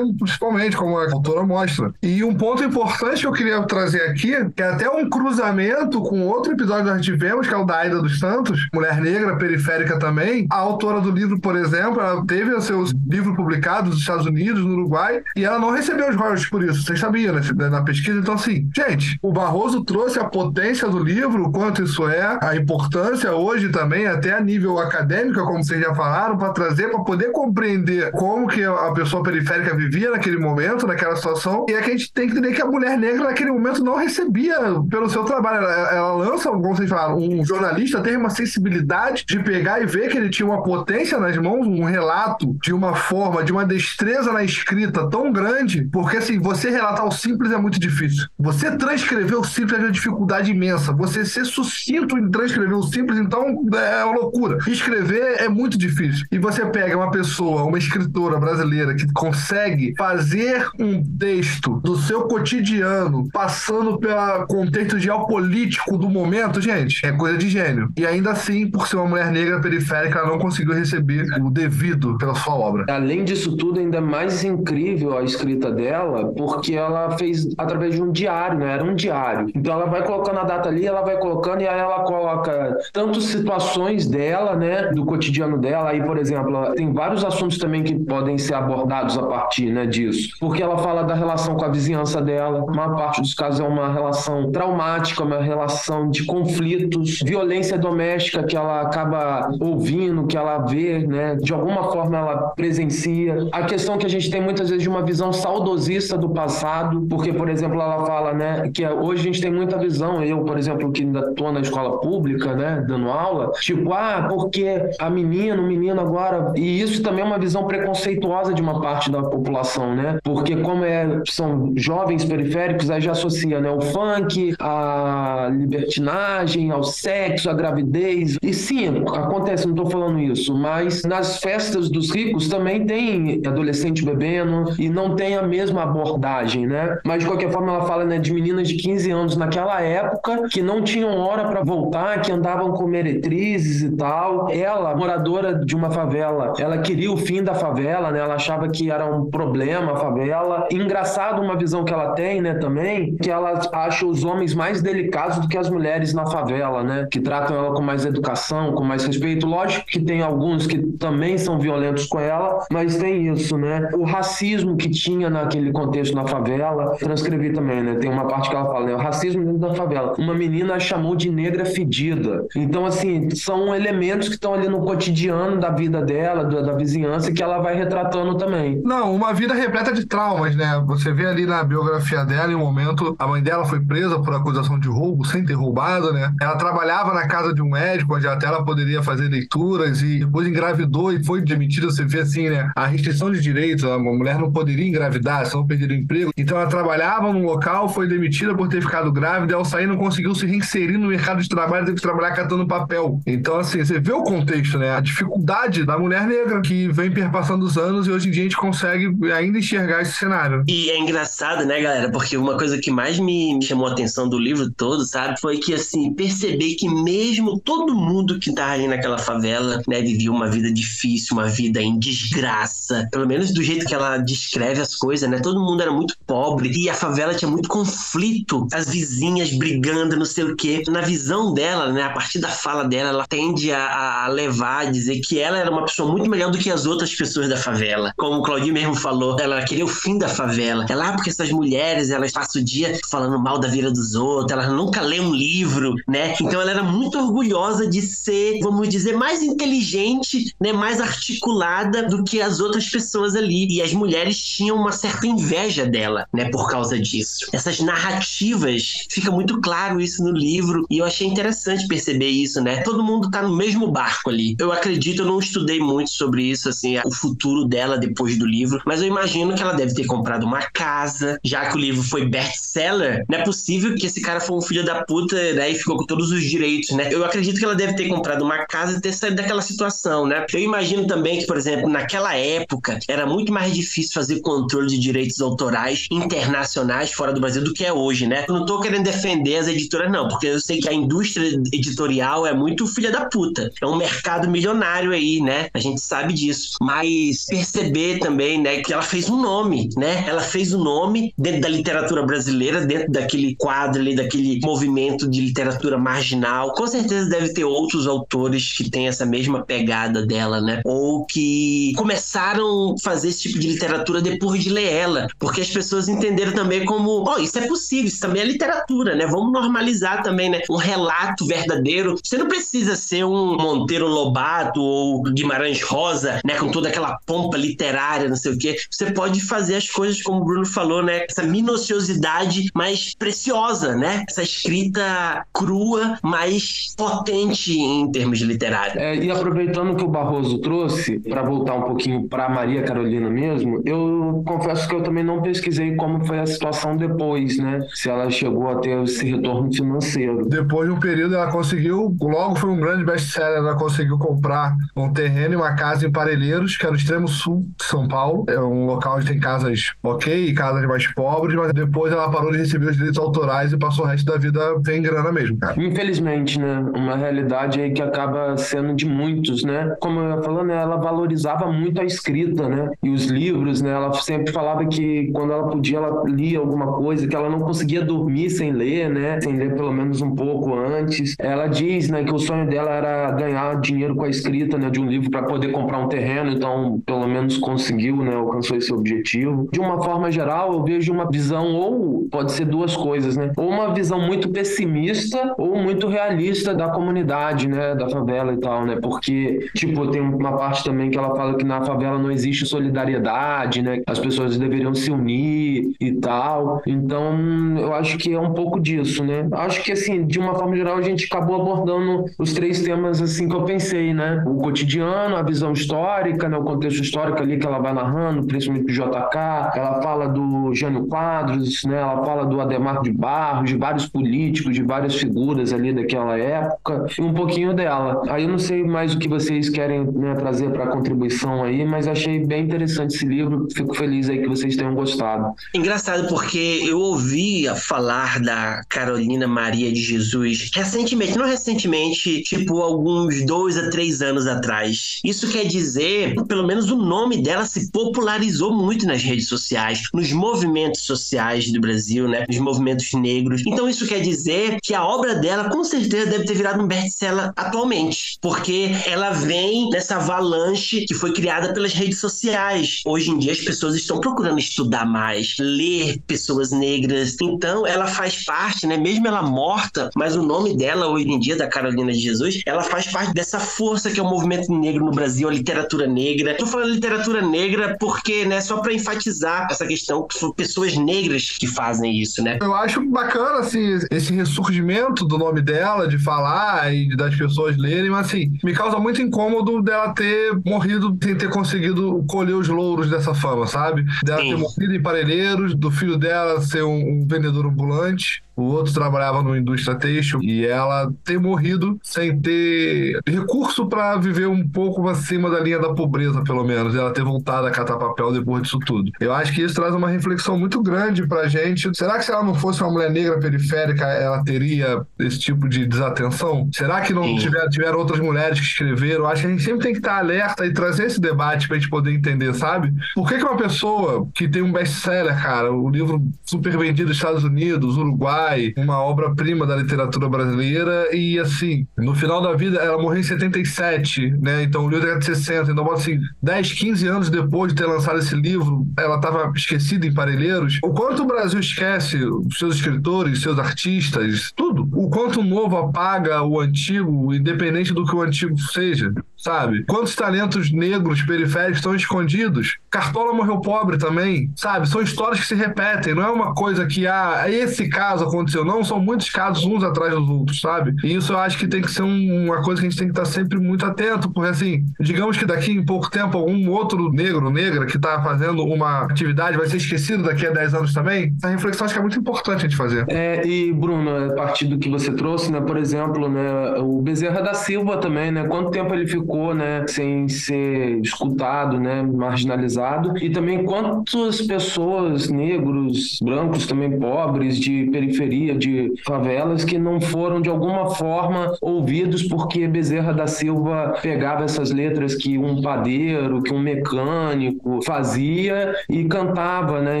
principalmente, 0.18 0.76
como 0.76 0.98
a 0.98 1.10
autora 1.12 1.44
mostra. 1.44 1.92
E 2.02 2.22
um 2.28 2.34
ponto 2.34 2.62
importante 2.62 3.20
que 3.20 3.26
eu 3.26 3.32
queria 3.32 3.62
trazer 3.62 4.02
aqui, 4.02 4.32
que 4.54 4.62
é 4.62 4.68
até 4.68 4.88
um 4.88 5.08
cruzamento 5.08 6.02
com 6.02 6.26
outro 6.26 6.52
episódio 6.52 6.84
que 6.84 6.90
nós 6.90 7.04
tivemos, 7.04 7.48
que 7.48 7.54
é 7.54 7.56
o 7.56 7.64
da 7.64 7.78
Aida 7.78 8.02
dos 8.02 8.18
Santos, 8.18 8.68
Mulher 8.74 9.00
Negra 9.00 9.36
Periférica 9.36 9.98
também. 9.98 10.46
A 10.50 10.56
autora 10.56 11.00
do 11.00 11.10
livro, 11.10 11.40
por 11.40 11.56
exemplo, 11.56 12.00
ela 12.00 12.24
teve 12.26 12.52
os 12.54 12.64
seus 12.64 12.92
livros 13.08 13.34
publicados 13.34 13.90
nos 13.90 14.00
Estados 14.00 14.26
Unidos, 14.26 14.62
no 14.62 14.72
Uruguai, 14.72 15.22
e 15.34 15.44
ela 15.44 15.58
não 15.58 15.70
recebeu 15.70 16.08
os 16.10 16.16
royalties 16.16 16.50
por 16.50 16.62
isso. 16.62 16.82
Vocês 16.82 17.00
sabiam, 17.00 17.34
né? 17.34 17.40
Na 17.70 17.82
pesquisa. 17.82 18.18
Então, 18.18 18.34
assim, 18.34 18.68
gente, 18.76 19.18
o 19.22 19.32
Barroso 19.32 19.82
trouxe 19.84 20.18
a 20.18 20.24
potência 20.24 20.86
do 20.88 20.98
livro, 20.98 21.44
o 21.44 21.50
quanto 21.50 21.82
isso 21.82 22.06
é, 22.08 22.38
a 22.42 22.56
importância 22.56 23.32
hoje 23.32 23.70
também, 23.70 24.06
até 24.06 24.34
a 24.34 24.40
nível 24.40 24.78
acadêmico, 24.78 25.42
como 25.44 25.64
vocês 25.64 25.80
já 25.80 25.94
falaram, 25.94 26.36
para 26.36 26.52
trazer, 26.52 26.88
para 26.90 27.00
poder 27.00 27.32
compreender 27.32 28.10
como 28.12 28.48
que 28.48 28.62
a 28.64 28.92
pessoa 28.92 29.22
periférica 29.22 29.74
vivia 29.74 30.10
naquele 30.10 30.38
momento, 30.38 30.86
naquela 30.86 31.16
situação. 31.16 31.64
E 31.68 31.72
é 31.72 31.80
que 31.80 31.90
a 31.90 31.96
gente 31.96 32.12
tem 32.18 32.26
que 32.26 32.32
entender 32.32 32.52
que 32.52 32.62
a 32.62 32.66
mulher 32.66 32.98
negra 32.98 33.28
naquele 33.28 33.52
momento 33.52 33.84
não 33.84 33.94
recebia 33.94 34.56
pelo 34.90 35.08
seu 35.08 35.22
trabalho. 35.22 35.58
Ela, 35.58 35.94
ela 35.94 36.12
lança, 36.14 36.50
como 36.50 36.74
vocês 36.74 36.90
falaram, 36.90 37.16
um 37.16 37.44
jornalista 37.44 38.00
tem 38.00 38.16
uma 38.16 38.28
sensibilidade 38.28 39.24
de 39.24 39.38
pegar 39.38 39.80
e 39.80 39.86
ver 39.86 40.08
que 40.08 40.16
ele 40.16 40.28
tinha 40.28 40.46
uma 40.46 40.60
potência 40.60 41.20
nas 41.20 41.36
mãos, 41.36 41.64
um 41.64 41.84
relato 41.84 42.56
de 42.60 42.72
uma 42.72 42.96
forma, 42.96 43.44
de 43.44 43.52
uma 43.52 43.64
destreza 43.64 44.32
na 44.32 44.42
escrita 44.42 45.08
tão 45.08 45.30
grande, 45.30 45.88
porque 45.92 46.16
assim, 46.16 46.40
você 46.40 46.70
relatar 46.70 47.06
o 47.06 47.12
simples 47.12 47.52
é 47.52 47.56
muito 47.56 47.78
difícil. 47.78 48.26
Você 48.36 48.76
transcrever 48.76 49.38
o 49.38 49.44
simples 49.44 49.78
é 49.78 49.82
uma 49.84 49.92
dificuldade 49.92 50.50
imensa. 50.50 50.92
Você 50.94 51.24
ser 51.24 51.44
sucinto 51.44 52.18
em 52.18 52.28
transcrever 52.30 52.76
o 52.76 52.82
simples, 52.82 53.20
então, 53.20 53.64
é 53.74 54.04
uma 54.04 54.16
loucura. 54.16 54.58
Escrever 54.66 55.36
é 55.38 55.48
muito 55.48 55.78
difícil. 55.78 56.26
E 56.32 56.38
você 56.38 56.66
pega 56.66 56.96
uma 56.96 57.12
pessoa, 57.12 57.62
uma 57.62 57.78
escritora 57.78 58.40
brasileira 58.40 58.96
que 58.96 59.06
consegue 59.12 59.94
fazer 59.96 60.68
um 60.80 61.00
texto 61.16 61.80
do 61.84 61.96
seu 62.08 62.22
cotidiano, 62.22 63.28
passando 63.30 63.98
pelo 63.98 64.46
contexto 64.46 64.98
geopolítico 64.98 65.98
do 65.98 66.08
momento, 66.08 66.58
gente, 66.58 67.04
é 67.04 67.12
coisa 67.12 67.36
de 67.36 67.50
gênio. 67.50 67.90
E 67.98 68.06
ainda 68.06 68.30
assim, 68.30 68.66
por 68.66 68.88
ser 68.88 68.96
uma 68.96 69.04
mulher 69.06 69.30
negra 69.30 69.60
periférica, 69.60 70.20
ela 70.20 70.30
não 70.30 70.38
conseguiu 70.38 70.72
receber 70.72 71.26
o 71.38 71.50
devido 71.50 72.16
pela 72.16 72.34
sua 72.34 72.54
obra. 72.54 72.86
Além 72.88 73.24
disso 73.24 73.54
tudo, 73.58 73.78
ainda 73.78 74.00
mais 74.00 74.42
incrível 74.42 75.18
a 75.18 75.22
escrita 75.22 75.70
dela, 75.70 76.32
porque 76.34 76.74
ela 76.74 77.10
fez 77.18 77.46
através 77.58 77.94
de 77.94 78.02
um 78.02 78.10
diário, 78.10 78.58
né? 78.58 78.72
Era 78.72 78.84
um 78.84 78.94
diário. 78.94 79.50
Então 79.54 79.74
ela 79.74 79.86
vai 79.86 80.02
colocando 80.02 80.38
a 80.38 80.44
data 80.44 80.70
ali, 80.70 80.86
ela 80.86 81.02
vai 81.02 81.18
colocando 81.18 81.60
e 81.60 81.68
aí 81.68 81.78
ela 81.78 82.04
coloca 82.04 82.78
tanto 82.90 83.20
situações 83.20 84.06
dela, 84.06 84.56
né, 84.56 84.86
do 84.94 85.04
cotidiano 85.04 85.58
dela. 85.58 85.90
Aí, 85.90 86.02
por 86.02 86.16
exemplo, 86.16 86.72
tem 86.74 86.90
vários 86.90 87.22
assuntos 87.22 87.58
também 87.58 87.82
que 87.82 87.94
podem 87.94 88.38
ser 88.38 88.54
abordados 88.54 89.18
a 89.18 89.24
partir, 89.24 89.70
né, 89.70 89.84
disso. 89.84 90.36
Porque 90.40 90.62
ela 90.62 90.78
fala 90.78 91.02
da 91.02 91.14
relação 91.14 91.54
com 91.54 91.66
a 91.66 91.68
vizinhança 91.68 91.87
dela. 92.20 92.64
A 92.68 92.72
maior 92.72 92.96
parte 92.96 93.20
dos 93.20 93.34
casos 93.34 93.60
é 93.60 93.64
uma 93.64 93.92
relação 93.92 94.50
traumática, 94.50 95.22
uma 95.22 95.40
relação 95.40 96.10
de 96.10 96.24
conflitos, 96.24 97.20
violência 97.20 97.78
doméstica 97.78 98.42
que 98.42 98.56
ela 98.56 98.82
acaba 98.82 99.50
ouvindo, 99.60 100.26
que 100.26 100.36
ela 100.36 100.58
vê, 100.58 101.06
né, 101.06 101.36
de 101.36 101.52
alguma 101.52 101.84
forma 101.84 102.16
ela 102.16 102.36
presencia. 102.56 103.48
A 103.52 103.64
questão 103.64 103.98
que 103.98 104.06
a 104.06 104.10
gente 104.10 104.30
tem 104.30 104.40
muitas 104.40 104.68
vezes 104.68 104.82
de 104.82 104.88
uma 104.88 105.02
visão 105.02 105.32
saudosista 105.32 106.16
do 106.16 106.30
passado, 106.30 107.06
porque, 107.08 107.32
por 107.32 107.48
exemplo, 107.48 107.80
ela 107.80 108.04
fala, 108.04 108.32
né, 108.32 108.70
que 108.72 108.86
hoje 108.86 109.20
a 109.20 109.24
gente 109.24 109.40
tem 109.40 109.50
muita 109.50 109.78
visão, 109.78 110.22
eu, 110.22 110.44
por 110.44 110.58
exemplo, 110.58 110.90
que 110.92 111.02
ainda 111.02 111.20
estou 111.30 111.52
na 111.52 111.60
escola 111.60 111.98
pública, 112.00 112.54
né, 112.54 112.84
dando 112.86 113.08
aula, 113.10 113.50
tipo, 113.60 113.92
ah, 113.92 114.26
porque 114.28 114.90
a 114.98 115.10
menina, 115.10 115.60
o 115.60 115.66
menino 115.66 116.00
agora. 116.00 116.52
E 116.56 116.80
isso 116.80 117.02
também 117.02 117.22
é 117.22 117.26
uma 117.26 117.38
visão 117.38 117.66
preconceituosa 117.66 118.52
de 118.52 118.62
uma 118.62 118.80
parte 118.80 119.10
da 119.10 119.22
população, 119.22 119.94
né? 119.94 120.18
Porque, 120.22 120.56
como 120.56 120.84
é, 120.84 121.22
são 121.28 121.72
jovens 121.78 122.24
periféricos, 122.24 122.90
aí 122.90 123.00
já 123.00 123.12
associa 123.12 123.60
né, 123.60 123.70
o 123.70 123.80
funk, 123.80 124.54
a 124.58 125.48
libertinagem, 125.52 126.70
ao 126.70 126.82
sexo, 126.84 127.50
à 127.50 127.54
gravidez. 127.54 128.38
E 128.42 128.52
sim, 128.52 128.88
acontece, 129.06 129.66
não 129.66 129.74
estou 129.74 129.90
falando 129.90 130.18
isso, 130.18 130.56
mas 130.56 131.02
nas 131.04 131.38
festas 131.38 131.88
dos 131.88 132.10
ricos 132.10 132.48
também 132.48 132.84
tem 132.86 133.40
adolescente 133.46 134.04
bebendo 134.04 134.74
e 134.78 134.88
não 134.88 135.14
tem 135.14 135.36
a 135.36 135.42
mesma 135.42 135.82
abordagem, 135.82 136.66
né? 136.66 136.98
Mas 137.04 137.20
de 137.20 137.26
qualquer 137.26 137.50
forma, 137.50 137.72
ela 137.72 137.84
fala 137.84 138.04
né, 138.04 138.18
de 138.18 138.32
meninas 138.32 138.68
de 138.68 138.76
15 138.76 139.10
anos 139.10 139.36
naquela 139.36 139.80
época 139.80 140.48
que 140.48 140.62
não 140.62 140.82
tinham 140.82 141.18
hora 141.18 141.48
para 141.48 141.62
voltar, 141.62 142.20
que 142.22 142.32
andavam 142.32 142.72
com 142.72 142.86
meretrizes 142.86 143.82
e 143.82 143.96
tal. 143.96 144.48
Ela, 144.50 144.96
moradora 144.96 145.54
de 145.54 145.74
uma 145.74 145.90
favela, 145.90 146.54
ela 146.58 146.78
queria 146.78 147.12
o 147.12 147.16
fim 147.16 147.42
da 147.42 147.54
favela, 147.54 148.10
né? 148.10 148.20
Ela 148.20 148.34
achava 148.34 148.68
que 148.68 148.90
era 148.90 149.06
um 149.06 149.30
problema 149.30 149.92
a 149.92 149.96
favela. 149.96 150.66
Engraçado 150.70 151.42
uma 151.42 151.56
visão 151.68 151.84
que 151.84 151.92
ela 151.92 152.12
tem, 152.12 152.40
né, 152.40 152.54
também, 152.54 153.14
que 153.16 153.30
ela 153.30 153.60
acha 153.72 154.06
os 154.06 154.24
homens 154.24 154.54
mais 154.54 154.80
delicados 154.80 155.38
do 155.38 155.46
que 155.46 155.58
as 155.58 155.68
mulheres 155.68 156.14
na 156.14 156.26
favela, 156.26 156.82
né? 156.82 157.06
Que 157.10 157.20
tratam 157.20 157.56
ela 157.56 157.74
com 157.74 157.82
mais 157.82 158.06
educação, 158.06 158.72
com 158.72 158.82
mais 158.82 159.04
respeito. 159.04 159.46
Lógico 159.46 159.86
que 159.86 160.00
tem 160.00 160.22
alguns 160.22 160.66
que 160.66 160.78
também 160.98 161.36
são 161.36 161.58
violentos 161.58 162.06
com 162.06 162.18
ela, 162.18 162.64
mas 162.72 162.96
tem 162.96 163.28
isso, 163.28 163.58
né? 163.58 163.90
O 163.94 164.04
racismo 164.04 164.76
que 164.76 164.88
tinha 164.88 165.28
naquele 165.28 165.70
contexto 165.70 166.14
na 166.14 166.26
favela, 166.26 166.96
transcrevi 166.96 167.52
também, 167.52 167.82
né? 167.82 167.96
Tem 167.96 168.10
uma 168.10 168.26
parte 168.26 168.48
que 168.48 168.56
ela 168.56 168.66
fala, 168.66 168.86
né? 168.86 168.94
O 168.94 168.98
racismo 168.98 169.44
dentro 169.44 169.58
da 169.58 169.74
favela. 169.74 170.14
Uma 170.18 170.34
menina 170.34 170.74
a 170.74 170.80
chamou 170.80 171.14
de 171.14 171.30
negra 171.30 171.64
fedida. 171.66 172.46
Então, 172.56 172.86
assim, 172.86 173.28
são 173.30 173.74
elementos 173.74 174.28
que 174.28 174.34
estão 174.34 174.54
ali 174.54 174.68
no 174.68 174.82
cotidiano 174.82 175.60
da 175.60 175.70
vida 175.70 176.00
dela, 176.00 176.44
da, 176.44 176.62
da 176.62 176.72
vizinhança, 176.72 177.32
que 177.32 177.42
ela 177.42 177.58
vai 177.58 177.74
retratando 177.74 178.36
também. 178.36 178.80
Não, 178.84 179.14
uma 179.14 179.32
vida 179.32 179.54
repleta 179.54 179.92
de 179.92 180.06
traumas, 180.06 180.56
né? 180.56 180.82
Você 180.86 181.12
vê 181.12 181.26
ali 181.26 181.46
na 181.46 181.57
biografia 181.64 182.24
dela, 182.24 182.52
em 182.52 182.54
um 182.54 182.60
momento, 182.60 183.14
a 183.18 183.26
mãe 183.26 183.42
dela 183.42 183.64
foi 183.64 183.80
presa 183.80 184.18
por 184.18 184.34
acusação 184.34 184.78
de 184.78 184.88
roubo, 184.88 185.24
sem 185.24 185.44
ter 185.44 185.54
roubado, 185.54 186.12
né? 186.12 186.32
Ela 186.40 186.56
trabalhava 186.56 187.12
na 187.14 187.26
casa 187.26 187.54
de 187.54 187.62
um 187.62 187.70
médico, 187.70 188.14
onde 188.16 188.26
até 188.26 188.46
ela 188.46 188.64
poderia 188.64 189.02
fazer 189.02 189.28
leituras 189.28 190.02
e 190.02 190.20
depois 190.20 190.46
engravidou 190.46 191.12
e 191.12 191.24
foi 191.24 191.40
demitida. 191.40 191.86
Você 191.86 192.04
vê 192.04 192.20
assim, 192.20 192.48
né? 192.48 192.70
A 192.76 192.86
restrição 192.86 193.30
de 193.30 193.40
direitos, 193.40 193.84
a 193.84 193.98
mulher 193.98 194.38
não 194.38 194.52
poderia 194.52 194.86
engravidar, 194.86 195.46
senão 195.46 195.66
perderia 195.66 195.96
o 195.96 196.00
emprego. 196.00 196.30
Então 196.36 196.58
ela 196.58 196.68
trabalhava 196.68 197.32
num 197.32 197.44
local, 197.44 197.88
foi 197.88 198.06
demitida 198.06 198.54
por 198.54 198.68
ter 198.68 198.82
ficado 198.82 199.10
grávida, 199.12 199.54
ao 199.54 199.64
sair 199.64 199.86
não 199.86 199.96
conseguiu 199.96 200.34
se 200.34 200.46
reinserir 200.46 200.98
no 200.98 201.08
mercado 201.08 201.40
de 201.40 201.48
trabalho, 201.48 201.84
teve 201.84 201.96
que 201.96 202.02
trabalhar 202.02 202.32
catando 202.34 202.66
papel. 202.66 203.20
Então, 203.26 203.58
assim, 203.58 203.84
você 203.84 203.98
vê 203.98 204.12
o 204.12 204.22
contexto, 204.22 204.78
né? 204.78 204.94
A 204.94 205.00
dificuldade 205.00 205.84
da 205.84 205.98
mulher 205.98 206.26
negra 206.26 206.60
que 206.60 206.88
vem 206.88 207.10
perpassando 207.10 207.64
os 207.64 207.76
anos 207.76 208.06
e 208.06 208.10
hoje 208.10 208.28
em 208.28 208.30
dia 208.30 208.42
a 208.42 208.44
gente 208.44 208.56
consegue 208.56 209.10
ainda 209.32 209.58
enxergar 209.58 210.02
esse 210.02 210.12
cenário. 210.12 210.64
E 210.68 210.90
é 210.90 210.98
engraçado, 210.98 211.47
né, 211.56 211.80
galera? 211.80 212.10
Porque 212.10 212.36
uma 212.36 212.56
coisa 212.56 212.78
que 212.78 212.90
mais 212.90 213.18
me 213.18 213.58
chamou 213.62 213.86
a 213.86 213.92
atenção 213.92 214.28
do 214.28 214.38
livro 214.38 214.70
todo, 214.70 215.04
sabe, 215.04 215.40
foi 215.40 215.58
que, 215.58 215.74
assim, 215.74 216.12
perceber 216.12 216.74
que 216.74 216.88
mesmo 216.88 217.58
todo 217.60 217.94
mundo 217.94 218.38
que 218.38 218.52
tava 218.52 218.72
ali 218.72 218.88
naquela 218.88 219.18
favela, 219.18 219.82
né, 219.86 220.00
vivia 220.02 220.30
uma 220.30 220.48
vida 220.48 220.72
difícil, 220.72 221.36
uma 221.36 221.48
vida 221.48 221.80
em 221.80 221.98
desgraça, 221.98 223.08
pelo 223.10 223.26
menos 223.26 223.52
do 223.52 223.62
jeito 223.62 223.86
que 223.86 223.94
ela 223.94 224.18
descreve 224.18 224.80
as 224.80 224.94
coisas, 224.94 225.28
né? 225.28 225.40
Todo 225.40 225.60
mundo 225.60 225.82
era 225.82 225.90
muito 225.90 226.14
pobre 226.26 226.70
e 226.74 226.88
a 226.88 226.94
favela 226.94 227.34
tinha 227.34 227.50
muito 227.50 227.68
conflito, 227.68 228.66
as 228.72 228.88
vizinhas 228.88 229.52
brigando, 229.52 230.16
não 230.16 230.24
sei 230.24 230.44
o 230.44 230.56
quê. 230.56 230.82
Na 230.88 231.00
visão 231.00 231.54
dela, 231.54 231.92
né, 231.92 232.02
a 232.02 232.10
partir 232.10 232.38
da 232.38 232.48
fala 232.48 232.84
dela, 232.84 233.10
ela 233.10 233.26
tende 233.26 233.72
a, 233.72 234.24
a 234.24 234.28
levar, 234.28 234.86
a 234.86 234.90
dizer 234.90 235.20
que 235.20 235.38
ela 235.38 235.58
era 235.58 235.70
uma 235.70 235.84
pessoa 235.84 236.10
muito 236.10 236.28
melhor 236.28 236.50
do 236.50 236.58
que 236.58 236.70
as 236.70 236.86
outras 236.86 237.14
pessoas 237.14 237.48
da 237.48 237.56
favela. 237.56 238.12
Como 238.16 238.38
o 238.38 238.42
Claudinho 238.42 238.74
mesmo 238.74 238.94
falou, 238.94 239.36
ela 239.40 239.62
queria 239.64 239.84
o 239.84 239.88
fim 239.88 240.18
da 240.18 240.28
favela. 240.28 240.84
Ela, 240.88 241.08
ah, 241.08 241.12
porque 241.12 241.30
essas 241.38 241.52
mulheres, 241.52 242.10
elas 242.10 242.32
passam 242.32 242.60
o 242.60 242.64
dia 242.64 242.98
falando 243.08 243.38
mal 243.38 243.58
da 243.58 243.68
vida 243.68 243.90
dos 243.90 244.14
outros, 244.14 244.50
elas 244.50 244.72
nunca 244.72 245.00
lêem 245.00 245.20
um 245.20 245.34
livro, 245.34 245.94
né? 246.06 246.34
Então 246.40 246.60
ela 246.60 246.70
era 246.70 246.82
muito 246.82 247.18
orgulhosa 247.18 247.86
de 247.86 248.02
ser, 248.02 248.58
vamos 248.60 248.88
dizer, 248.88 249.16
mais 249.16 249.42
inteligente, 249.42 250.54
né? 250.60 250.72
Mais 250.72 251.00
articulada 251.00 252.02
do 252.02 252.24
que 252.24 252.40
as 252.40 252.60
outras 252.60 252.88
pessoas 252.88 253.36
ali. 253.36 253.68
E 253.70 253.82
as 253.82 253.92
mulheres 253.92 254.38
tinham 254.42 254.76
uma 254.76 254.92
certa 254.92 255.26
inveja 255.26 255.86
dela, 255.86 256.26
né? 256.32 256.48
Por 256.50 256.68
causa 256.68 256.98
disso. 256.98 257.46
Essas 257.52 257.80
narrativas, 257.80 259.06
fica 259.08 259.30
muito 259.30 259.60
claro 259.60 260.00
isso 260.00 260.22
no 260.22 260.32
livro 260.32 260.86
e 260.90 260.98
eu 260.98 261.04
achei 261.04 261.26
interessante 261.26 261.86
perceber 261.86 262.28
isso, 262.28 262.60
né? 262.60 262.82
Todo 262.82 263.04
mundo 263.04 263.30
tá 263.30 263.42
no 263.42 263.54
mesmo 263.54 263.90
barco 263.90 264.30
ali. 264.30 264.56
Eu 264.58 264.72
acredito, 264.72 265.22
eu 265.22 265.26
não 265.26 265.38
estudei 265.38 265.78
muito 265.78 266.10
sobre 266.10 266.42
isso, 266.42 266.68
assim, 266.68 266.98
o 267.04 267.12
futuro 267.12 267.64
dela 267.64 267.96
depois 267.96 268.36
do 268.36 268.46
livro, 268.46 268.80
mas 268.84 269.00
eu 269.00 269.08
imagino 269.08 269.54
que 269.54 269.62
ela 269.62 269.74
deve 269.74 269.94
ter 269.94 270.06
comprado 270.06 270.44
uma 270.44 270.62
casa, 270.62 271.27
já 271.44 271.66
que 271.66 271.76
o 271.76 271.80
livro 271.80 272.02
foi 272.02 272.26
best-seller, 272.26 273.24
não 273.28 273.38
é 273.38 273.44
possível 273.44 273.94
que 273.94 274.06
esse 274.06 274.20
cara 274.20 274.40
foi 274.40 274.56
um 274.56 274.62
filho 274.62 274.84
da 274.84 275.04
puta, 275.04 275.36
né, 275.54 275.70
e 275.70 275.74
ficou 275.74 275.96
com 275.96 276.06
todos 276.06 276.30
os 276.30 276.42
direitos, 276.42 276.90
né? 276.90 277.08
Eu 277.12 277.24
acredito 277.24 277.58
que 277.58 277.64
ela 277.64 277.74
deve 277.74 277.94
ter 277.94 278.08
comprado 278.08 278.42
uma 278.42 278.66
casa 278.66 278.98
e 278.98 279.00
ter 279.00 279.12
saído 279.12 279.36
daquela 279.36 279.62
situação, 279.62 280.26
né? 280.26 280.44
Eu 280.52 280.60
imagino 280.60 281.06
também 281.06 281.38
que, 281.38 281.46
por 281.46 281.56
exemplo, 281.56 281.88
naquela 281.88 282.34
época, 282.34 282.98
era 283.08 283.26
muito 283.26 283.52
mais 283.52 283.74
difícil 283.74 284.12
fazer 284.12 284.40
controle 284.40 284.88
de 284.88 284.98
direitos 284.98 285.40
autorais 285.40 286.06
internacionais 286.10 287.12
fora 287.12 287.32
do 287.32 287.40
Brasil 287.40 287.62
do 287.62 287.72
que 287.72 287.84
é 287.84 287.92
hoje, 287.92 288.26
né? 288.26 288.44
Eu 288.48 288.54
não 288.54 288.66
tô 288.66 288.80
querendo 288.80 289.04
defender 289.04 289.56
as 289.56 289.68
editoras, 289.68 290.10
não, 290.10 290.28
porque 290.28 290.46
eu 290.46 290.60
sei 290.60 290.78
que 290.78 290.88
a 290.88 290.92
indústria 290.92 291.48
editorial 291.72 292.46
é 292.46 292.52
muito 292.52 292.86
filha 292.86 293.10
da 293.10 293.26
puta. 293.26 293.70
É 293.80 293.86
um 293.86 293.96
mercado 293.96 294.48
milionário 294.48 295.12
aí, 295.12 295.40
né? 295.40 295.68
A 295.74 295.78
gente 295.78 296.00
sabe 296.00 296.32
disso. 296.32 296.76
Mas 296.80 297.46
perceber 297.46 298.18
também, 298.18 298.60
né, 298.60 298.80
que 298.80 298.92
ela 298.92 299.02
fez 299.02 299.28
um 299.28 299.40
nome, 299.40 299.88
né? 299.96 300.24
Ela 300.26 300.42
fez 300.42 300.72
um 300.72 300.82
nome 300.82 301.17
dentro 301.36 301.60
da 301.60 301.68
literatura 301.68 302.22
brasileira, 302.22 302.84
dentro 302.84 303.10
daquele 303.10 303.54
quadro 303.56 304.00
ali, 304.00 304.14
daquele 304.14 304.60
movimento 304.62 305.28
de 305.28 305.40
literatura 305.40 305.98
marginal. 305.98 306.72
Com 306.72 306.86
certeza 306.86 307.28
deve 307.28 307.52
ter 307.52 307.64
outros 307.64 308.06
autores 308.06 308.76
que 308.76 308.90
têm 308.90 309.08
essa 309.08 309.24
mesma 309.26 309.64
pegada 309.64 310.24
dela, 310.26 310.60
né? 310.60 310.80
Ou 310.84 311.24
que 311.26 311.92
começaram 311.96 312.94
a 312.94 313.02
fazer 313.02 313.28
esse 313.28 313.42
tipo 313.42 313.58
de 313.58 313.68
literatura 313.68 314.20
depois 314.20 314.62
de 314.62 314.70
ler 314.70 314.92
ela, 314.92 315.26
porque 315.38 315.60
as 315.60 315.70
pessoas 315.70 316.08
entenderam 316.08 316.52
também 316.52 316.84
como, 316.84 317.24
ó, 317.28 317.34
oh, 317.34 317.38
isso 317.38 317.58
é 317.58 317.66
possível, 317.66 318.06
isso 318.06 318.20
também 318.20 318.42
é 318.42 318.44
literatura, 318.44 319.14
né? 319.14 319.26
Vamos 319.26 319.52
normalizar 319.52 320.22
também, 320.22 320.50
né? 320.50 320.60
Um 320.70 320.76
relato 320.76 321.46
verdadeiro. 321.46 322.16
Você 322.22 322.38
não 322.38 322.48
precisa 322.48 322.96
ser 322.96 323.24
um 323.24 323.56
Monteiro 323.56 324.06
Lobato 324.06 324.80
ou 324.80 325.22
Guimarães 325.22 325.82
Rosa, 325.82 326.40
né? 326.44 326.54
Com 326.54 326.70
toda 326.70 326.88
aquela 326.88 327.18
pompa 327.26 327.56
literária, 327.56 328.28
não 328.28 328.36
sei 328.36 328.52
o 328.52 328.58
quê. 328.58 328.76
Você 328.90 329.10
pode 329.12 329.40
fazer 329.40 329.76
as 329.76 329.88
coisas 329.88 330.22
como 330.22 330.42
o 330.42 330.44
Bruno 330.44 330.66
falou, 330.66 330.97
né? 331.02 331.24
Essa 331.28 331.42
minuciosidade 331.42 332.68
mais 332.74 333.14
preciosa, 333.14 333.94
né? 333.96 334.24
Essa 334.28 334.42
escrita 334.42 335.44
crua, 335.52 336.18
mas 336.22 336.94
potente 336.96 337.78
em 337.78 338.10
termos 338.10 338.40
literários. 338.40 338.96
É, 338.96 339.16
e 339.16 339.30
aproveitando 339.30 339.96
que 339.96 340.04
o 340.04 340.08
Barroso 340.08 340.58
trouxe, 340.58 341.18
para 341.20 341.42
voltar 341.42 341.74
um 341.74 341.82
pouquinho 341.82 342.28
para 342.28 342.48
Maria 342.48 342.82
Carolina 342.82 343.28
mesmo, 343.28 343.82
eu 343.84 344.42
confesso 344.46 344.88
que 344.88 344.94
eu 344.94 345.02
também 345.02 345.24
não 345.24 345.42
pesquisei 345.42 345.94
como 345.96 346.24
foi 346.24 346.38
a 346.38 346.46
situação 346.46 346.96
depois, 346.96 347.58
né? 347.58 347.86
Se 347.94 348.08
ela 348.08 348.30
chegou 348.30 348.68
a 348.68 348.76
ter 348.76 349.02
esse 349.02 349.30
retorno 349.30 349.72
financeiro. 349.72 350.46
Depois 350.46 350.88
de 350.88 350.94
um 350.94 351.00
período, 351.00 351.34
ela 351.34 351.50
conseguiu, 351.50 352.16
logo 352.20 352.56
foi 352.56 352.70
um 352.70 352.80
grande 352.80 353.04
best-seller, 353.04 353.58
ela 353.58 353.76
conseguiu 353.76 354.18
comprar 354.18 354.76
um 354.96 355.12
terreno 355.12 355.54
e 355.54 355.56
uma 355.56 355.74
casa 355.74 356.06
em 356.06 356.12
Parelheiros, 356.12 356.76
que 356.76 356.86
é 356.86 356.90
no 356.90 356.96
extremo 356.96 357.28
sul 357.28 357.66
de 357.78 357.84
São 357.84 358.08
Paulo. 358.08 358.44
É 358.48 358.60
um 358.60 358.86
local 358.86 359.16
onde 359.16 359.26
tem 359.26 359.40
casas 359.40 359.92
ok, 360.02 360.52
casas 360.54 360.87
mais 360.88 361.06
pobres, 361.14 361.54
mas 361.54 361.72
depois 361.72 362.12
ela 362.12 362.30
parou 362.30 362.50
de 362.50 362.58
receber 362.58 362.86
os 362.86 362.96
direitos 362.96 363.18
autorais 363.18 363.72
e 363.72 363.76
passou 363.76 364.04
o 364.04 364.08
resto 364.08 364.26
da 364.26 364.38
vida 364.38 364.60
sem 364.84 365.02
grana 365.02 365.30
mesmo, 365.30 365.58
cara. 365.58 365.80
Infelizmente, 365.80 366.58
né? 366.58 366.84
Uma 366.94 367.16
realidade 367.16 367.80
aí 367.80 367.92
que 367.92 368.02
acaba 368.02 368.56
sendo 368.56 368.94
de 368.94 369.06
muitos, 369.06 369.62
né? 369.62 369.96
Como 370.00 370.20
eu 370.20 370.36
ia 370.36 370.42
falando, 370.42 370.68
né? 370.68 370.76
ela 370.76 370.96
valorizava 370.96 371.70
muito 371.70 372.00
a 372.00 372.04
escrita, 372.04 372.68
né? 372.68 372.90
E 373.02 373.10
os 373.10 373.26
livros, 373.26 373.82
né? 373.82 373.90
Ela 373.90 374.12
sempre 374.14 374.52
falava 374.52 374.84
que 374.86 375.30
quando 375.32 375.52
ela 375.52 375.68
podia, 375.68 375.98
ela 375.98 376.24
lia 376.26 376.58
alguma 376.58 376.92
coisa, 376.94 377.26
que 377.26 377.34
ela 377.34 377.48
não 377.48 377.60
conseguia 377.60 378.04
dormir 378.04 378.50
sem 378.50 378.72
ler, 378.72 379.10
né? 379.10 379.40
Sem 379.40 379.56
ler 379.56 379.74
pelo 379.74 379.92
menos 379.92 380.20
um 380.22 380.34
pouco 380.34 380.74
antes. 380.74 381.34
Ela 381.38 381.66
diz, 381.66 382.08
né, 382.08 382.24
que 382.24 382.32
o 382.32 382.38
sonho 382.38 382.68
dela 382.68 382.90
era 382.90 383.30
ganhar 383.32 383.80
dinheiro 383.80 384.14
com 384.14 384.24
a 384.24 384.28
escrita, 384.28 384.78
né, 384.78 384.90
de 384.90 385.00
um 385.00 385.06
livro 385.06 385.30
para 385.30 385.42
poder 385.42 385.68
comprar 385.72 385.98
um 385.98 386.08
terreno, 386.08 386.50
então 386.50 387.00
pelo 387.04 387.26
menos 387.26 387.58
conseguiu, 387.58 388.16
né, 388.18 388.34
alcançou 388.34 388.76
esse 388.76 388.92
objetivo. 388.92 389.68
De 389.72 389.80
uma 389.80 390.02
forma 390.02 390.30
geral, 390.30 390.77
eu 390.78 390.84
vejo 390.84 391.12
uma 391.12 391.28
visão 391.30 391.74
ou 391.74 392.28
pode 392.30 392.52
ser 392.52 392.64
duas 392.64 392.96
coisas, 392.96 393.36
né? 393.36 393.52
Ou 393.56 393.68
uma 393.68 393.92
visão 393.92 394.20
muito 394.20 394.48
pessimista 394.50 395.54
ou 395.58 395.76
muito 395.76 396.06
realista 396.06 396.74
da 396.74 396.88
comunidade, 396.88 397.68
né, 397.68 397.94
da 397.94 398.08
favela 398.08 398.52
e 398.52 398.58
tal, 398.58 398.84
né? 398.84 398.96
Porque 399.00 399.68
tipo, 399.74 400.06
tem 400.08 400.20
uma 400.20 400.56
parte 400.56 400.84
também 400.84 401.10
que 401.10 401.18
ela 401.18 401.34
fala 401.34 401.54
que 401.56 401.64
na 401.64 401.82
favela 401.82 402.18
não 402.18 402.30
existe 402.30 402.66
solidariedade, 402.66 403.82
né? 403.82 404.02
As 404.06 404.18
pessoas 404.18 404.56
deveriam 404.56 404.94
se 404.94 405.10
unir 405.10 405.92
e 406.00 406.12
tal. 406.12 406.82
Então, 406.86 407.36
eu 407.78 407.94
acho 407.94 408.16
que 408.18 408.32
é 408.32 408.40
um 408.40 408.52
pouco 408.52 408.80
disso, 408.80 409.24
né? 409.24 409.48
Acho 409.52 409.82
que 409.82 409.92
assim, 409.92 410.26
de 410.26 410.38
uma 410.38 410.54
forma 410.54 410.76
geral, 410.76 410.96
a 410.96 411.02
gente 411.02 411.26
acabou 411.26 411.60
abordando 411.60 412.24
os 412.38 412.52
três 412.52 412.82
temas 412.82 413.20
assim 413.20 413.48
que 413.48 413.56
eu 413.56 413.64
pensei, 413.64 414.14
né? 414.14 414.42
O 414.46 414.56
cotidiano, 414.56 415.36
a 415.36 415.42
visão 415.42 415.72
histórica, 415.72 416.48
né? 416.48 416.56
O 416.56 416.64
contexto 416.64 417.02
histórico 417.02 417.42
ali 417.42 417.58
que 417.58 417.66
ela 417.66 417.78
vai 417.78 417.92
narrando, 417.92 418.46
principalmente 418.46 418.86
do 418.86 418.92
JK, 418.92 419.36
ela 419.74 420.00
fala 420.02 420.28
do 420.28 420.67
Jânio 420.74 421.06
Quadros, 421.06 421.82
né? 421.84 422.00
Ela 422.00 422.24
fala 422.24 422.46
do 422.46 422.60
Ademar 422.60 423.02
de 423.02 423.12
Barros, 423.12 423.70
de 423.70 423.76
vários 423.76 424.06
políticos, 424.06 424.74
de 424.74 424.82
várias 424.82 425.14
figuras 425.14 425.72
ali 425.72 425.92
daquela 425.92 426.38
época, 426.38 427.06
e 427.18 427.22
um 427.22 427.34
pouquinho 427.34 427.74
dela. 427.74 428.22
Aí 428.28 428.44
eu 428.44 428.48
não 428.48 428.58
sei 428.58 428.84
mais 428.84 429.14
o 429.14 429.18
que 429.18 429.28
vocês 429.28 429.68
querem 429.68 430.04
né, 430.04 430.34
trazer 430.34 430.70
para 430.70 430.88
contribuição 430.88 431.62
aí, 431.62 431.84
mas 431.84 432.06
achei 432.06 432.44
bem 432.44 432.64
interessante 432.64 433.14
esse 433.14 433.26
livro. 433.26 433.68
Fico 433.74 433.94
feliz 433.94 434.28
aí 434.28 434.40
que 434.40 434.48
vocês 434.48 434.76
tenham 434.76 434.94
gostado. 434.94 435.54
Engraçado 435.74 436.28
porque 436.28 436.82
eu 436.86 436.98
ouvia 436.98 437.74
falar 437.74 438.40
da 438.40 438.82
Carolina 438.88 439.46
Maria 439.46 439.92
de 439.92 440.00
Jesus 440.00 440.70
recentemente, 440.74 441.36
não 441.36 441.46
recentemente, 441.46 442.42
tipo 442.42 442.80
alguns 442.80 443.44
dois 443.44 443.76
a 443.76 443.90
três 443.90 444.22
anos 444.22 444.46
atrás. 444.46 445.20
Isso 445.24 445.50
quer 445.50 445.64
dizer, 445.64 446.34
pelo 446.46 446.66
menos 446.66 446.90
o 446.90 446.96
nome 446.96 447.42
dela 447.42 447.64
se 447.64 447.90
popularizou 447.90 448.72
muito 448.72 449.06
nas 449.06 449.22
redes 449.22 449.48
sociais, 449.48 450.02
nos 450.12 450.32
movimentos 450.32 450.57
sociais 450.96 451.70
do 451.72 451.80
Brasil, 451.80 452.28
né? 452.28 452.44
Nos 452.48 452.58
movimentos 452.58 453.12
negros. 453.12 453.62
Então 453.66 453.88
isso 453.88 454.06
quer 454.06 454.20
dizer 454.20 454.78
que 454.82 454.94
a 454.94 455.04
obra 455.04 455.34
dela 455.34 455.68
com 455.70 455.84
certeza 455.84 456.30
deve 456.30 456.44
ter 456.44 456.54
virado 456.54 456.82
um 456.82 456.86
best-seller 456.86 457.52
atualmente, 457.56 458.38
porque 458.40 458.90
ela 459.06 459.30
vem 459.30 459.88
nessa 459.90 460.16
avalanche 460.16 461.04
que 461.06 461.14
foi 461.14 461.32
criada 461.32 461.72
pelas 461.72 461.92
redes 461.92 462.18
sociais. 462.18 463.00
Hoje 463.06 463.30
em 463.30 463.38
dia 463.38 463.52
as 463.52 463.60
pessoas 463.60 463.94
estão 463.94 464.20
procurando 464.20 464.58
estudar 464.58 465.06
mais, 465.06 465.54
ler 465.58 466.20
pessoas 466.26 466.70
negras. 466.70 467.36
Então 467.40 467.86
ela 467.86 468.06
faz 468.06 468.44
parte, 468.44 468.86
né? 468.86 468.96
Mesmo 468.96 469.26
ela 469.26 469.42
morta, 469.42 470.10
mas 470.16 470.36
o 470.36 470.42
nome 470.42 470.76
dela 470.76 471.08
hoje 471.08 471.28
em 471.28 471.38
dia 471.38 471.56
da 471.56 471.66
Carolina 471.68 472.12
de 472.12 472.18
Jesus, 472.18 472.60
ela 472.66 472.82
faz 472.82 473.06
parte 473.06 473.32
dessa 473.32 473.60
força 473.60 474.10
que 474.10 474.20
é 474.20 474.22
o 474.22 474.28
movimento 474.28 474.72
negro 474.72 475.04
no 475.04 475.10
Brasil, 475.10 475.48
a 475.48 475.52
literatura 475.52 476.06
negra. 476.06 476.56
Tô 476.56 476.66
falando 476.66 476.92
literatura 476.92 477.42
negra 477.42 477.96
porque, 477.98 478.44
né, 478.44 478.60
só 478.60 478.78
para 478.78 478.92
enfatizar 478.92 479.66
essa 479.70 479.86
questão 479.86 480.26
que 480.26 480.38
são 480.48 480.52
pessoas 480.52 480.96
negras 480.96 481.56
que 481.58 481.66
fazem 481.66 482.18
isso, 482.20 482.42
né? 482.42 482.58
Eu 482.60 482.74
acho 482.74 483.04
bacana 483.08 483.58
assim 483.58 483.98
esse 484.10 484.32
ressurgimento 484.32 485.24
do 485.24 485.38
nome 485.38 485.60
dela, 485.60 486.08
de 486.08 486.18
falar 486.18 486.92
e 486.94 487.14
das 487.16 487.34
pessoas 487.34 487.76
lerem, 487.76 488.10
mas 488.10 488.26
assim, 488.26 488.52
me 488.64 488.72
causa 488.72 488.98
muito 488.98 489.20
incômodo 489.20 489.82
dela 489.82 490.12
ter 490.14 490.58
morrido 490.64 491.16
sem 491.22 491.36
ter 491.36 491.50
conseguido 491.50 492.24
colher 492.28 492.54
os 492.54 492.68
louros 492.68 493.10
dessa 493.10 493.34
fama, 493.34 493.66
sabe? 493.66 494.04
Dela 494.24 494.40
Sim. 494.40 494.50
ter 494.50 494.56
morrido 494.56 494.94
em 494.94 495.02
Parelheiros, 495.02 495.74
do 495.74 495.90
filho 495.90 496.16
dela 496.16 496.60
ser 496.60 496.82
um, 496.82 497.22
um 497.22 497.26
vendedor 497.26 497.66
ambulante 497.66 498.42
o 498.58 498.64
outro 498.64 498.92
trabalhava 498.92 499.42
numa 499.42 499.56
indústria 499.56 499.96
têxtil 499.96 500.40
e 500.42 500.66
ela 500.66 501.12
ter 501.24 501.38
morrido 501.38 501.98
sem 502.02 502.38
ter 502.40 503.20
recurso 503.26 503.86
para 503.86 504.16
viver 504.16 504.48
um 504.48 504.66
pouco 504.66 505.08
acima 505.08 505.48
da 505.48 505.60
linha 505.60 505.78
da 505.78 505.94
pobreza, 505.94 506.42
pelo 506.42 506.64
menos. 506.64 506.94
Ela 506.94 507.12
ter 507.12 507.22
voltado 507.22 507.66
a 507.66 507.70
catar 507.70 507.96
papel 507.96 508.32
depois 508.32 508.62
disso 508.64 508.78
tudo. 508.80 509.12
Eu 509.20 509.32
acho 509.32 509.52
que 509.52 509.62
isso 509.62 509.74
traz 509.74 509.94
uma 509.94 510.08
reflexão 510.08 510.58
muito 510.58 510.82
grande 510.82 511.26
pra 511.26 511.46
gente. 511.46 511.96
Será 511.96 512.18
que 512.18 512.24
se 512.24 512.32
ela 512.32 512.42
não 512.42 512.54
fosse 512.54 512.82
uma 512.82 512.90
mulher 512.90 513.10
negra 513.10 513.38
periférica, 513.38 514.04
ela 514.04 514.42
teria 514.42 515.02
esse 515.18 515.38
tipo 515.38 515.68
de 515.68 515.86
desatenção? 515.86 516.68
Será 516.72 517.00
que 517.00 517.12
não 517.12 517.36
tiver, 517.36 517.68
tiveram 517.68 517.98
outras 517.98 518.18
mulheres 518.18 518.58
que 518.58 518.66
escreveram? 518.66 519.26
Acho 519.26 519.42
que 519.42 519.46
a 519.46 519.50
gente 519.50 519.62
sempre 519.62 519.82
tem 519.82 519.92
que 519.92 519.98
estar 519.98 520.18
alerta 520.18 520.66
e 520.66 520.72
trazer 520.72 521.06
esse 521.06 521.20
debate 521.20 521.68
pra 521.68 521.76
gente 521.76 521.88
poder 521.88 522.12
entender, 522.12 522.52
sabe? 522.54 522.92
Por 523.14 523.28
que, 523.28 523.36
que 523.36 523.44
uma 523.44 523.56
pessoa 523.56 524.28
que 524.34 524.48
tem 524.48 524.62
um 524.62 524.72
best-seller, 524.72 525.40
cara, 525.40 525.72
o 525.72 525.86
um 525.86 525.90
livro 525.90 526.20
super 526.44 526.76
vendido 526.76 527.08
nos 527.08 527.16
Estados 527.16 527.44
Unidos, 527.44 527.96
Uruguai, 527.96 528.47
uma 528.76 528.98
obra-prima 529.00 529.66
da 529.66 529.76
literatura 529.76 530.28
brasileira 530.28 531.14
e, 531.14 531.38
assim, 531.38 531.86
no 531.96 532.14
final 532.14 532.40
da 532.40 532.54
vida, 532.54 532.78
ela 532.78 533.00
morreu 533.00 533.20
em 533.20 533.24
77, 533.24 534.30
né? 534.40 534.62
Então 534.62 534.86
o 534.86 534.90
livro 534.90 535.08
é 535.08 535.18
de 535.18 535.24
60, 535.24 535.72
então, 535.72 535.90
assim, 535.92 536.18
10, 536.42 536.72
15 536.72 537.06
anos 537.06 537.30
depois 537.30 537.72
de 537.72 537.82
ter 537.82 537.86
lançado 537.86 538.18
esse 538.18 538.34
livro, 538.34 538.86
ela 538.98 539.16
estava 539.16 539.52
esquecida 539.54 540.06
em 540.06 540.14
Parelheiros. 540.14 540.78
O 540.82 540.92
quanto 540.92 541.22
o 541.22 541.26
Brasil 541.26 541.60
esquece 541.60 542.18
seus 542.56 542.76
escritores, 542.76 543.42
seus 543.42 543.58
artistas, 543.58 544.52
tudo. 544.54 544.88
O 544.92 545.08
quanto 545.10 545.40
o 545.40 545.44
novo 545.44 545.76
apaga 545.76 546.42
o 546.42 546.60
antigo, 546.60 547.34
independente 547.34 547.92
do 547.92 548.04
que 548.04 548.14
o 548.14 548.22
antigo 548.22 548.58
seja, 548.58 549.12
sabe? 549.38 549.84
Quantos 549.84 550.14
talentos 550.14 550.70
negros 550.72 551.22
periféricos 551.22 551.78
estão 551.78 551.94
escondidos? 551.94 552.76
Cartola 552.90 553.32
morreu 553.32 553.60
pobre 553.60 553.96
também, 553.96 554.50
sabe? 554.56 554.88
São 554.88 555.00
histórias 555.00 555.40
que 555.40 555.46
se 555.46 555.54
repetem, 555.54 556.14
não 556.14 556.22
é 556.22 556.30
uma 556.30 556.54
coisa 556.54 556.86
que, 556.86 557.06
ah, 557.06 557.44
esse 557.48 557.88
caso 557.88 558.24
aconteceu, 558.24 558.64
não, 558.64 558.82
são 558.84 559.00
muitos 559.00 559.30
casos 559.30 559.64
uns 559.64 559.84
atrás 559.84 560.12
dos 560.14 560.28
outros, 560.28 560.60
sabe? 560.60 560.94
E 561.04 561.14
isso 561.14 561.32
eu 561.32 561.38
acho 561.38 561.56
que 561.56 561.68
tem 561.68 561.80
que 561.80 561.90
ser 561.90 562.02
um, 562.02 562.46
uma 562.46 562.62
coisa 562.62 562.80
que 562.80 562.86
a 562.86 562.90
gente 562.90 562.98
tem 562.98 563.08
que 563.08 563.12
estar 563.12 563.24
sempre 563.24 563.58
muito 563.58 563.86
atento, 563.86 564.30
porque 564.30 564.50
assim, 564.50 564.84
digamos 565.00 565.36
que 565.36 565.46
daqui 565.46 565.72
em 565.72 565.84
pouco 565.84 566.10
tempo 566.10 566.36
algum 566.36 566.70
outro 566.70 567.10
negro, 567.12 567.50
negra 567.50 567.86
que 567.86 567.96
está 567.96 568.22
fazendo 568.22 568.64
uma 568.64 569.04
atividade 569.04 569.56
vai 569.56 569.66
ser 569.66 569.76
esquecido 569.76 570.24
daqui 570.24 570.46
a 570.46 570.50
10 570.50 570.74
anos 570.74 570.92
também, 570.92 571.34
essa 571.36 571.48
reflexão 571.48 571.84
acho 571.84 571.94
que 571.94 571.98
é 571.98 572.02
muito 572.02 572.18
importante 572.18 572.58
a 572.58 572.68
gente 572.68 572.76
fazer. 572.76 573.04
É, 573.08 573.46
e 573.46 573.72
Bruno, 573.72 574.30
a 574.30 574.34
partir 574.34 574.66
do 574.66 574.78
que 574.78 574.88
você 574.88 575.12
trouxe, 575.12 575.52
né, 575.52 575.60
por 575.60 575.76
exemplo, 575.76 576.28
né, 576.28 576.78
o 576.80 577.00
Bezerra 577.00 577.40
da 577.40 577.54
Silva 577.54 577.98
também, 577.98 578.30
né, 578.30 578.44
quanto 578.46 578.70
tempo 578.70 578.94
ele 578.94 579.06
ficou, 579.06 579.27
né, 579.54 579.84
sem 579.86 580.28
ser 580.28 581.00
escutado, 581.00 581.78
né, 581.78 582.02
marginalizado, 582.02 583.16
e 583.22 583.30
também 583.30 583.64
quantas 583.64 584.42
pessoas, 584.42 585.28
negros, 585.28 586.18
brancos, 586.22 586.66
também 586.66 586.98
pobres, 586.98 587.58
de 587.58 587.88
periferia, 587.90 588.54
de 588.54 588.92
favelas, 589.04 589.64
que 589.64 589.78
não 589.78 590.00
foram 590.00 590.40
de 590.40 590.48
alguma 590.48 590.90
forma 590.90 591.56
ouvidos 591.60 592.22
porque 592.24 592.66
Bezerra 592.66 593.12
da 593.12 593.26
Silva 593.26 593.94
pegava 594.02 594.44
essas 594.44 594.70
letras 594.70 595.14
que 595.14 595.38
um 595.38 595.60
padeiro, 595.60 596.42
que 596.42 596.52
um 596.52 596.60
mecânico 596.60 597.80
fazia 597.84 598.74
e 598.88 599.04
cantava, 599.04 599.80
né? 599.80 600.00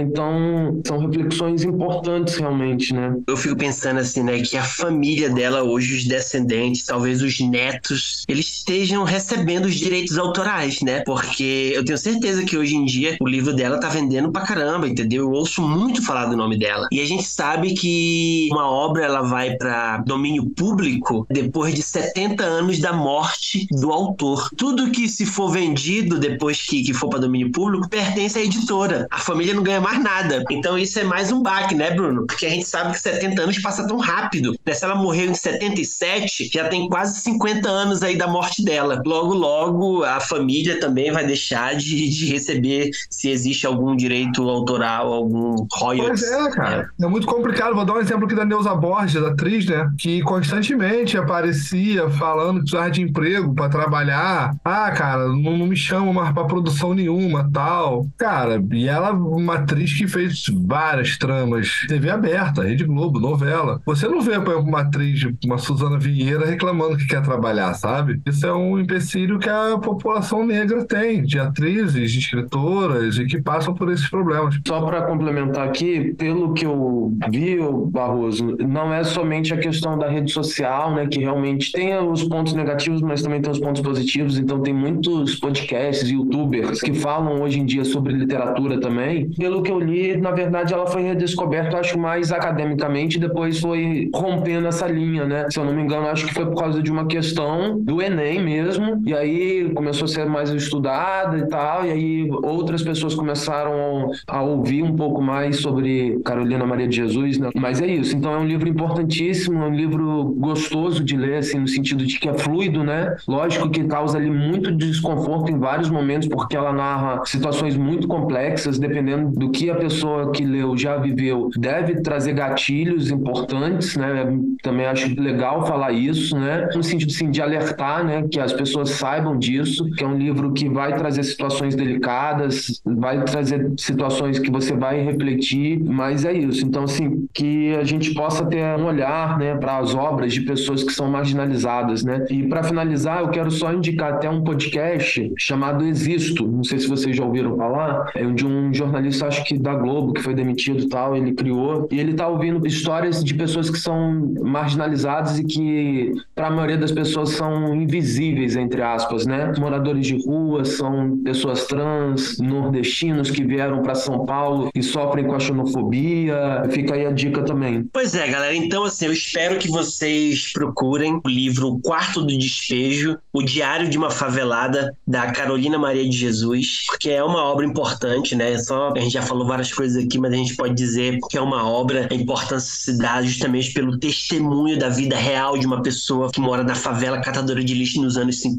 Então, 0.00 0.80
são 0.86 0.98
reflexões 0.98 1.62
importantes 1.64 2.36
realmente, 2.36 2.94
né? 2.94 3.16
Eu 3.26 3.36
fico 3.36 3.56
pensando 3.56 4.00
assim, 4.00 4.22
né, 4.22 4.40
que 4.40 4.56
a 4.56 4.62
família 4.62 5.30
dela 5.30 5.62
hoje, 5.62 5.96
os 5.96 6.04
descendentes, 6.04 6.84
talvez 6.84 7.22
os 7.22 7.38
netos, 7.40 8.24
eles 8.28 8.46
estejam 8.46 9.04
recebendo 9.18 9.66
os 9.66 9.74
direitos 9.74 10.16
autorais, 10.16 10.80
né? 10.80 11.02
Porque 11.04 11.72
eu 11.74 11.84
tenho 11.84 11.98
certeza 11.98 12.44
que 12.44 12.56
hoje 12.56 12.76
em 12.76 12.84
dia 12.84 13.16
o 13.20 13.26
livro 13.26 13.52
dela 13.52 13.80
tá 13.80 13.88
vendendo 13.88 14.30
pra 14.30 14.42
caramba, 14.42 14.88
entendeu? 14.88 15.24
Eu 15.24 15.32
ouço 15.32 15.60
muito 15.60 16.04
falar 16.04 16.26
do 16.26 16.36
nome 16.36 16.56
dela. 16.56 16.86
E 16.92 17.00
a 17.00 17.04
gente 17.04 17.24
sabe 17.24 17.74
que 17.74 18.48
uma 18.52 18.70
obra 18.70 19.04
ela 19.04 19.22
vai 19.22 19.56
para 19.56 19.98
domínio 19.98 20.48
público 20.50 21.26
depois 21.28 21.74
de 21.74 21.82
70 21.82 22.44
anos 22.44 22.78
da 22.78 22.92
morte 22.92 23.66
do 23.72 23.90
autor. 23.90 24.50
Tudo 24.56 24.90
que 24.92 25.08
se 25.08 25.26
for 25.26 25.50
vendido 25.50 26.18
depois 26.18 26.64
que, 26.64 26.84
que 26.84 26.94
for 26.94 27.08
para 27.08 27.20
domínio 27.20 27.50
público 27.50 27.88
pertence 27.88 28.38
à 28.38 28.42
editora. 28.42 29.08
A 29.10 29.18
família 29.18 29.52
não 29.52 29.64
ganha 29.64 29.80
mais 29.80 30.00
nada. 30.02 30.44
Então 30.50 30.78
isso 30.78 30.98
é 31.00 31.04
mais 31.04 31.32
um 31.32 31.42
baque, 31.42 31.74
né, 31.74 31.90
Bruno? 31.90 32.24
Porque 32.26 32.46
a 32.46 32.50
gente 32.50 32.66
sabe 32.66 32.92
que 32.92 33.00
70 33.00 33.42
anos 33.42 33.58
passa 33.58 33.86
tão 33.86 33.98
rápido. 33.98 34.54
Né? 34.64 34.74
Se 34.74 34.84
ela 34.84 34.94
morreu 34.94 35.28
em 35.28 35.34
77, 35.34 36.50
já 36.52 36.68
tem 36.68 36.88
quase 36.88 37.20
50 37.20 37.68
anos 37.68 38.02
aí 38.04 38.16
da 38.16 38.28
morte 38.28 38.62
dela. 38.62 39.02
Logo, 39.08 39.32
logo, 39.32 40.04
a 40.04 40.20
família 40.20 40.78
também 40.78 41.10
vai 41.10 41.26
deixar 41.26 41.74
de, 41.74 42.10
de 42.10 42.26
receber 42.26 42.90
se 43.08 43.30
existe 43.30 43.66
algum 43.66 43.96
direito 43.96 44.46
autoral, 44.46 45.10
algum 45.10 45.66
royalties. 45.72 46.28
Pois 46.28 46.46
é, 46.46 46.50
cara. 46.50 46.90
É. 47.00 47.06
muito 47.06 47.26
complicado. 47.26 47.74
Vou 47.74 47.86
dar 47.86 47.94
um 47.94 48.00
exemplo 48.00 48.26
aqui 48.26 48.34
da 48.34 48.44
Neuza 48.44 48.74
Borges, 48.74 49.16
atriz, 49.22 49.64
né? 49.64 49.90
Que 49.98 50.20
constantemente 50.20 51.16
aparecia 51.16 52.10
falando 52.10 52.56
que 52.56 52.64
precisava 52.64 52.90
de 52.90 53.00
emprego 53.00 53.54
para 53.54 53.70
trabalhar. 53.70 54.54
Ah, 54.62 54.90
cara, 54.90 55.26
não, 55.28 55.56
não 55.56 55.66
me 55.66 55.76
chamam 55.76 56.12
mais 56.12 56.30
pra 56.34 56.44
produção 56.44 56.92
nenhuma, 56.92 57.48
tal. 57.50 58.06
Cara, 58.18 58.62
e 58.72 58.86
ela, 58.86 59.12
uma 59.12 59.54
atriz 59.54 59.96
que 59.96 60.06
fez 60.06 60.44
várias 60.66 61.16
tramas, 61.16 61.86
TV 61.88 62.10
aberta, 62.10 62.62
Rede 62.62 62.84
Globo, 62.84 63.18
novela. 63.18 63.80
Você 63.86 64.06
não 64.06 64.20
vê, 64.20 64.38
por 64.38 64.52
exemplo, 64.52 64.68
uma 64.68 64.80
atriz, 64.80 65.26
uma 65.42 65.56
Suzana 65.56 65.98
Vieira 65.98 66.44
reclamando 66.44 66.98
que 66.98 67.06
quer 67.06 67.22
trabalhar, 67.22 67.72
sabe? 67.72 68.20
Isso 68.26 68.46
é 68.46 68.52
um 68.52 68.78
empecilho 68.98 69.38
que 69.38 69.48
a 69.48 69.78
população 69.78 70.44
negra 70.44 70.84
tem, 70.84 71.22
de 71.22 71.38
atrizes, 71.38 72.10
de 72.12 72.18
escritoras 72.18 73.16
e 73.16 73.26
que 73.26 73.40
passam 73.40 73.72
por 73.72 73.90
esses 73.90 74.08
problemas. 74.10 74.58
Só 74.66 74.82
para 74.82 75.02
complementar 75.02 75.68
aqui, 75.68 76.14
pelo 76.14 76.52
que 76.52 76.66
eu 76.66 77.12
vi, 77.30 77.58
Barroso, 77.90 78.56
não 78.58 78.92
é 78.92 79.04
somente 79.04 79.54
a 79.54 79.56
questão 79.56 79.96
da 79.96 80.08
rede 80.08 80.32
social, 80.32 80.94
né, 80.94 81.06
que 81.06 81.20
realmente 81.20 81.72
tem 81.72 81.96
os 81.96 82.24
pontos 82.24 82.52
negativos, 82.52 83.00
mas 83.00 83.22
também 83.22 83.40
tem 83.40 83.50
os 83.50 83.58
pontos 83.58 83.80
positivos. 83.80 84.38
Então 84.38 84.60
tem 84.60 84.74
muitos 84.74 85.36
podcasts, 85.36 86.10
youtubers 86.10 86.80
que 86.80 86.92
falam 86.92 87.40
hoje 87.40 87.60
em 87.60 87.66
dia 87.66 87.84
sobre 87.84 88.12
literatura 88.12 88.80
também. 88.80 89.30
Pelo 89.30 89.62
que 89.62 89.70
eu 89.70 89.78
li, 89.78 90.16
na 90.16 90.32
verdade, 90.32 90.74
ela 90.74 90.86
foi 90.86 91.02
redescoberta, 91.02 91.78
acho 91.78 91.98
mais 91.98 92.32
academicamente, 92.32 93.18
depois 93.18 93.60
foi 93.60 94.10
rompendo 94.14 94.66
essa 94.66 94.86
linha, 94.86 95.24
né? 95.24 95.46
Se 95.50 95.58
eu 95.58 95.64
não 95.64 95.72
me 95.72 95.82
engano, 95.82 96.08
acho 96.08 96.26
que 96.26 96.34
foi 96.34 96.46
por 96.46 96.56
causa 96.56 96.82
de 96.82 96.90
uma 96.90 97.06
questão 97.06 97.78
do 97.80 98.02
Enem 98.02 98.42
mesmo. 98.42 98.87
E 99.04 99.14
aí 99.14 99.70
começou 99.74 100.04
a 100.04 100.08
ser 100.08 100.26
mais 100.26 100.50
estudada 100.50 101.38
e 101.38 101.46
tal. 101.46 101.84
E 101.86 101.90
aí 101.90 102.30
outras 102.30 102.82
pessoas 102.82 103.14
começaram 103.14 104.10
a 104.26 104.42
ouvir 104.42 104.82
um 104.82 104.94
pouco 104.94 105.20
mais 105.20 105.60
sobre 105.60 106.18
Carolina 106.24 106.64
Maria 106.66 106.88
de 106.88 106.96
Jesus, 106.96 107.38
né? 107.38 107.50
Mas 107.54 107.80
é 107.80 107.86
isso. 107.86 108.16
Então 108.16 108.32
é 108.32 108.38
um 108.38 108.46
livro 108.46 108.68
importantíssimo, 108.68 109.62
é 109.62 109.66
um 109.66 109.74
livro 109.74 110.34
gostoso 110.38 111.02
de 111.02 111.16
ler, 111.16 111.38
assim, 111.38 111.58
no 111.58 111.68
sentido 111.68 112.04
de 112.04 112.18
que 112.18 112.28
é 112.28 112.34
fluido, 112.34 112.84
né? 112.84 113.16
Lógico 113.26 113.68
que 113.70 113.84
causa 113.84 114.18
ali 114.18 114.30
muito 114.30 114.72
desconforto 114.72 115.50
em 115.50 115.58
vários 115.58 115.90
momentos, 115.90 116.28
porque 116.28 116.56
ela 116.56 116.72
narra 116.72 117.22
situações 117.24 117.76
muito 117.76 118.06
complexas, 118.06 118.78
dependendo 118.78 119.30
do 119.30 119.50
que 119.50 119.70
a 119.70 119.74
pessoa 119.74 120.30
que 120.32 120.44
leu 120.44 120.76
já 120.76 120.96
viveu, 120.96 121.50
deve 121.56 122.00
trazer 122.02 122.32
gatilhos 122.32 123.10
importantes, 123.10 123.96
né? 123.96 124.38
Também 124.62 124.86
acho 124.86 125.08
legal 125.20 125.66
falar 125.66 125.92
isso, 125.92 126.38
né? 126.38 126.68
No 126.74 126.82
sentido, 126.82 127.12
sim, 127.12 127.30
de 127.30 127.42
alertar, 127.42 128.04
né? 128.04 128.24
Que 128.30 128.38
as 128.38 128.52
pessoas 128.52 128.77
saibam 128.84 129.38
disso, 129.38 129.90
que 129.92 130.04
é 130.04 130.06
um 130.06 130.16
livro 130.16 130.52
que 130.52 130.68
vai 130.68 130.94
trazer 130.96 131.22
situações 131.22 131.74
delicadas, 131.74 132.80
vai 132.84 133.22
trazer 133.24 133.72
situações 133.76 134.38
que 134.38 134.50
você 134.50 134.74
vai 134.74 135.00
refletir, 135.00 135.80
mas 135.82 136.24
é 136.24 136.32
isso. 136.32 136.64
Então, 136.64 136.84
assim, 136.84 137.26
que 137.32 137.74
a 137.74 137.84
gente 137.84 138.14
possa 138.14 138.44
ter 138.44 138.64
um 138.78 138.86
olhar, 138.86 139.38
né, 139.38 139.56
para 139.56 139.78
as 139.78 139.94
obras 139.94 140.32
de 140.32 140.40
pessoas 140.42 140.82
que 140.82 140.92
são 140.92 141.10
marginalizadas, 141.10 142.04
né? 142.04 142.26
E 142.30 142.44
para 142.44 142.62
finalizar, 142.62 143.20
eu 143.20 143.28
quero 143.28 143.50
só 143.50 143.72
indicar 143.72 144.14
até 144.14 144.28
um 144.28 144.42
podcast 144.42 145.32
chamado 145.38 145.84
Existo. 145.84 146.46
Não 146.46 146.64
sei 146.64 146.78
se 146.78 146.88
vocês 146.88 147.16
já 147.16 147.24
ouviram 147.24 147.56
falar. 147.56 148.10
É 148.14 148.24
de 148.24 148.46
um 148.46 148.72
jornalista, 148.72 149.26
acho 149.26 149.44
que 149.44 149.58
da 149.58 149.74
Globo, 149.74 150.12
que 150.12 150.22
foi 150.22 150.34
demitido 150.34 150.80
e 150.80 150.88
tal. 150.88 151.16
Ele 151.16 151.32
criou. 151.32 151.88
E 151.90 151.98
ele 151.98 152.14
tá 152.14 152.28
ouvindo 152.28 152.66
histórias 152.66 153.22
de 153.22 153.34
pessoas 153.34 153.70
que 153.70 153.78
são 153.78 154.34
marginalizadas 154.42 155.38
e 155.38 155.44
que, 155.44 156.12
para 156.34 156.48
a 156.48 156.50
maioria 156.50 156.76
das 156.76 156.92
pessoas, 156.92 157.30
são 157.30 157.74
invisíveis, 157.74 158.56
entre 158.68 158.82
aspas, 158.82 159.24
né? 159.24 159.52
Moradores 159.58 160.06
de 160.06 160.22
rua, 160.22 160.62
são 160.64 161.18
pessoas 161.24 161.66
trans, 161.66 162.38
nordestinos 162.38 163.30
que 163.30 163.42
vieram 163.42 163.82
para 163.82 163.94
São 163.94 164.26
Paulo 164.26 164.68
e 164.74 164.82
sofrem 164.82 165.26
com 165.26 165.34
a 165.34 165.40
xenofobia. 165.40 166.64
Fica 166.70 166.94
aí 166.94 167.06
a 167.06 167.10
dica 167.10 167.42
também. 167.42 167.88
Pois 167.90 168.14
é, 168.14 168.28
galera. 168.28 168.54
Então, 168.54 168.84
assim, 168.84 169.06
eu 169.06 169.12
espero 169.12 169.58
que 169.58 169.68
vocês 169.68 170.52
procurem 170.52 171.18
o 171.24 171.28
livro 171.28 171.80
Quarto 171.82 172.20
do 172.20 172.36
Despejo, 172.36 173.16
O 173.32 173.42
Diário 173.42 173.88
de 173.88 173.96
uma 173.96 174.10
Favelada, 174.10 174.94
da 175.06 175.32
Carolina 175.32 175.78
Maria 175.78 176.06
de 176.06 176.16
Jesus, 176.16 176.84
porque 176.88 177.08
é 177.08 177.24
uma 177.24 177.42
obra 177.44 177.64
importante, 177.64 178.36
né? 178.36 178.58
Só 178.58 178.92
a 178.94 179.00
gente 179.00 179.12
já 179.12 179.22
falou 179.22 179.46
várias 179.46 179.72
coisas 179.72 180.04
aqui, 180.04 180.18
mas 180.18 180.32
a 180.32 180.36
gente 180.36 180.56
pode 180.56 180.74
dizer 180.74 181.18
que 181.30 181.38
é 181.38 181.40
uma 181.40 181.66
obra, 181.66 182.06
a 182.10 182.14
importância 182.14 182.92
se 182.92 182.98
dá 182.98 183.22
justamente 183.22 183.72
pelo 183.72 183.98
testemunho 183.98 184.78
da 184.78 184.90
vida 184.90 185.16
real 185.16 185.56
de 185.56 185.66
uma 185.66 185.80
pessoa 185.82 186.30
que 186.30 186.40
mora 186.40 186.62
na 186.62 186.74
favela 186.74 187.20
catadora 187.20 187.64
de 187.64 187.72
lixo 187.72 188.02
nos 188.02 188.18
anos 188.18 188.40
50, 188.40 188.57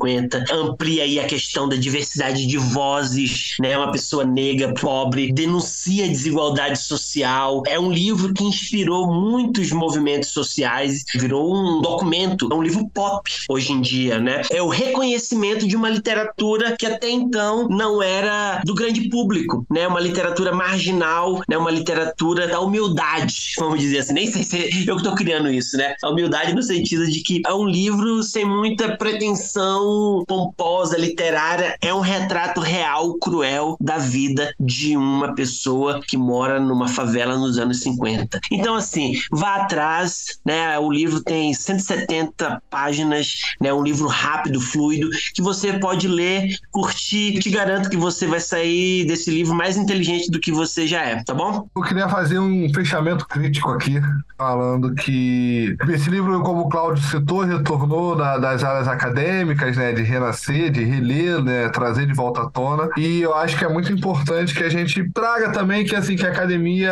amplia 0.51 1.03
aí 1.03 1.19
a 1.19 1.25
questão 1.25 1.67
da 1.67 1.75
diversidade 1.75 2.45
de 2.45 2.57
vozes, 2.57 3.55
né? 3.59 3.77
Uma 3.77 3.91
pessoa 3.91 4.23
negra, 4.23 4.73
pobre, 4.73 5.31
denuncia 5.31 6.05
a 6.05 6.07
desigualdade 6.07 6.79
social. 6.79 7.63
É 7.67 7.79
um 7.79 7.91
livro 7.91 8.33
que 8.33 8.43
inspirou 8.43 9.07
muitos 9.11 9.71
movimentos 9.71 10.29
sociais, 10.29 11.03
virou 11.15 11.55
um 11.55 11.81
documento, 11.81 12.49
é 12.51 12.55
um 12.55 12.61
livro 12.61 12.89
pop 12.93 13.29
hoje 13.49 13.73
em 13.73 13.81
dia, 13.81 14.19
né? 14.19 14.41
É 14.51 14.61
o 14.61 14.69
reconhecimento 14.69 15.67
de 15.67 15.75
uma 15.75 15.89
literatura 15.89 16.75
que 16.77 16.85
até 16.85 17.09
então 17.09 17.67
não 17.69 18.01
era 18.01 18.61
do 18.65 18.73
grande 18.73 19.09
público, 19.09 19.65
né? 19.69 19.87
Uma 19.87 19.99
literatura 19.99 20.53
marginal, 20.53 21.41
né? 21.49 21.57
Uma 21.57 21.71
literatura 21.71 22.47
da 22.47 22.59
humildade, 22.59 23.53
vamos 23.57 23.79
dizer 23.79 23.99
assim. 23.99 24.13
Nem 24.13 24.27
sei 24.27 24.43
se 24.43 24.87
eu 24.87 24.97
que 24.97 25.03
tô 25.03 25.15
criando 25.15 25.49
isso, 25.51 25.77
né? 25.77 25.95
A 26.03 26.09
humildade 26.09 26.53
no 26.53 26.63
sentido 26.63 27.07
de 27.07 27.21
que 27.21 27.41
é 27.45 27.53
um 27.53 27.67
livro 27.67 28.21
sem 28.23 28.45
muita 28.45 28.97
pretensão 28.97 29.78
ficção 29.79 30.23
pomposa, 30.27 30.97
literária, 30.97 31.77
é 31.81 31.93
um 31.93 31.99
retrato 31.99 32.59
real, 32.61 33.15
cruel 33.15 33.77
da 33.79 33.97
vida 33.97 34.53
de 34.59 34.95
uma 34.97 35.33
pessoa 35.33 36.01
que 36.05 36.17
mora 36.17 36.59
numa 36.59 36.87
favela 36.87 37.37
nos 37.37 37.57
anos 37.57 37.81
50. 37.81 38.39
Então, 38.51 38.75
assim, 38.75 39.13
vá 39.31 39.55
atrás, 39.55 40.39
né? 40.45 40.77
O 40.79 40.91
livro 40.91 41.21
tem 41.21 41.53
170 41.53 42.61
páginas, 42.69 43.39
né? 43.61 43.73
Um 43.73 43.83
livro 43.83 44.07
rápido, 44.07 44.59
fluido, 44.59 45.09
que 45.33 45.41
você 45.41 45.73
pode 45.73 46.07
ler, 46.07 46.57
curtir. 46.71 47.39
Te 47.39 47.49
garanto 47.49 47.89
que 47.89 47.97
você 47.97 48.27
vai 48.27 48.39
sair 48.39 49.05
desse 49.05 49.31
livro 49.31 49.55
mais 49.55 49.77
inteligente 49.77 50.29
do 50.29 50.39
que 50.39 50.51
você 50.51 50.87
já 50.87 51.01
é, 51.01 51.23
tá 51.23 51.33
bom? 51.33 51.67
Eu 51.75 51.81
queria 51.81 52.09
fazer 52.09 52.39
um 52.39 52.71
fechamento 52.73 53.27
crítico 53.27 53.69
aqui, 53.71 54.01
falando 54.37 54.93
que 54.95 55.77
esse 55.89 56.09
livro, 56.09 56.41
como 56.41 56.61
o 56.61 56.69
Cláudio 56.69 57.03
citou, 57.03 57.41
retornou 57.41 58.15
da, 58.15 58.37
das 58.37 58.63
áreas 58.63 58.87
acadêmicas, 58.87 59.68
né? 59.77 59.91
De 59.91 60.01
renascer, 60.01 60.71
de 60.71 60.83
reler, 60.83 61.43
né? 61.43 61.69
Trazer 61.69 62.05
de 62.05 62.13
volta 62.13 62.41
à 62.41 62.49
tona. 62.49 62.89
E 62.97 63.21
eu 63.21 63.33
acho 63.35 63.57
que 63.57 63.65
é 63.65 63.69
muito 63.69 63.91
importante 63.91 64.53
que 64.53 64.63
a 64.63 64.69
gente 64.69 65.09
traga 65.11 65.51
também 65.51 65.85
que, 65.85 65.95
assim, 65.95 66.15
que 66.15 66.25
a 66.25 66.29
academia 66.29 66.91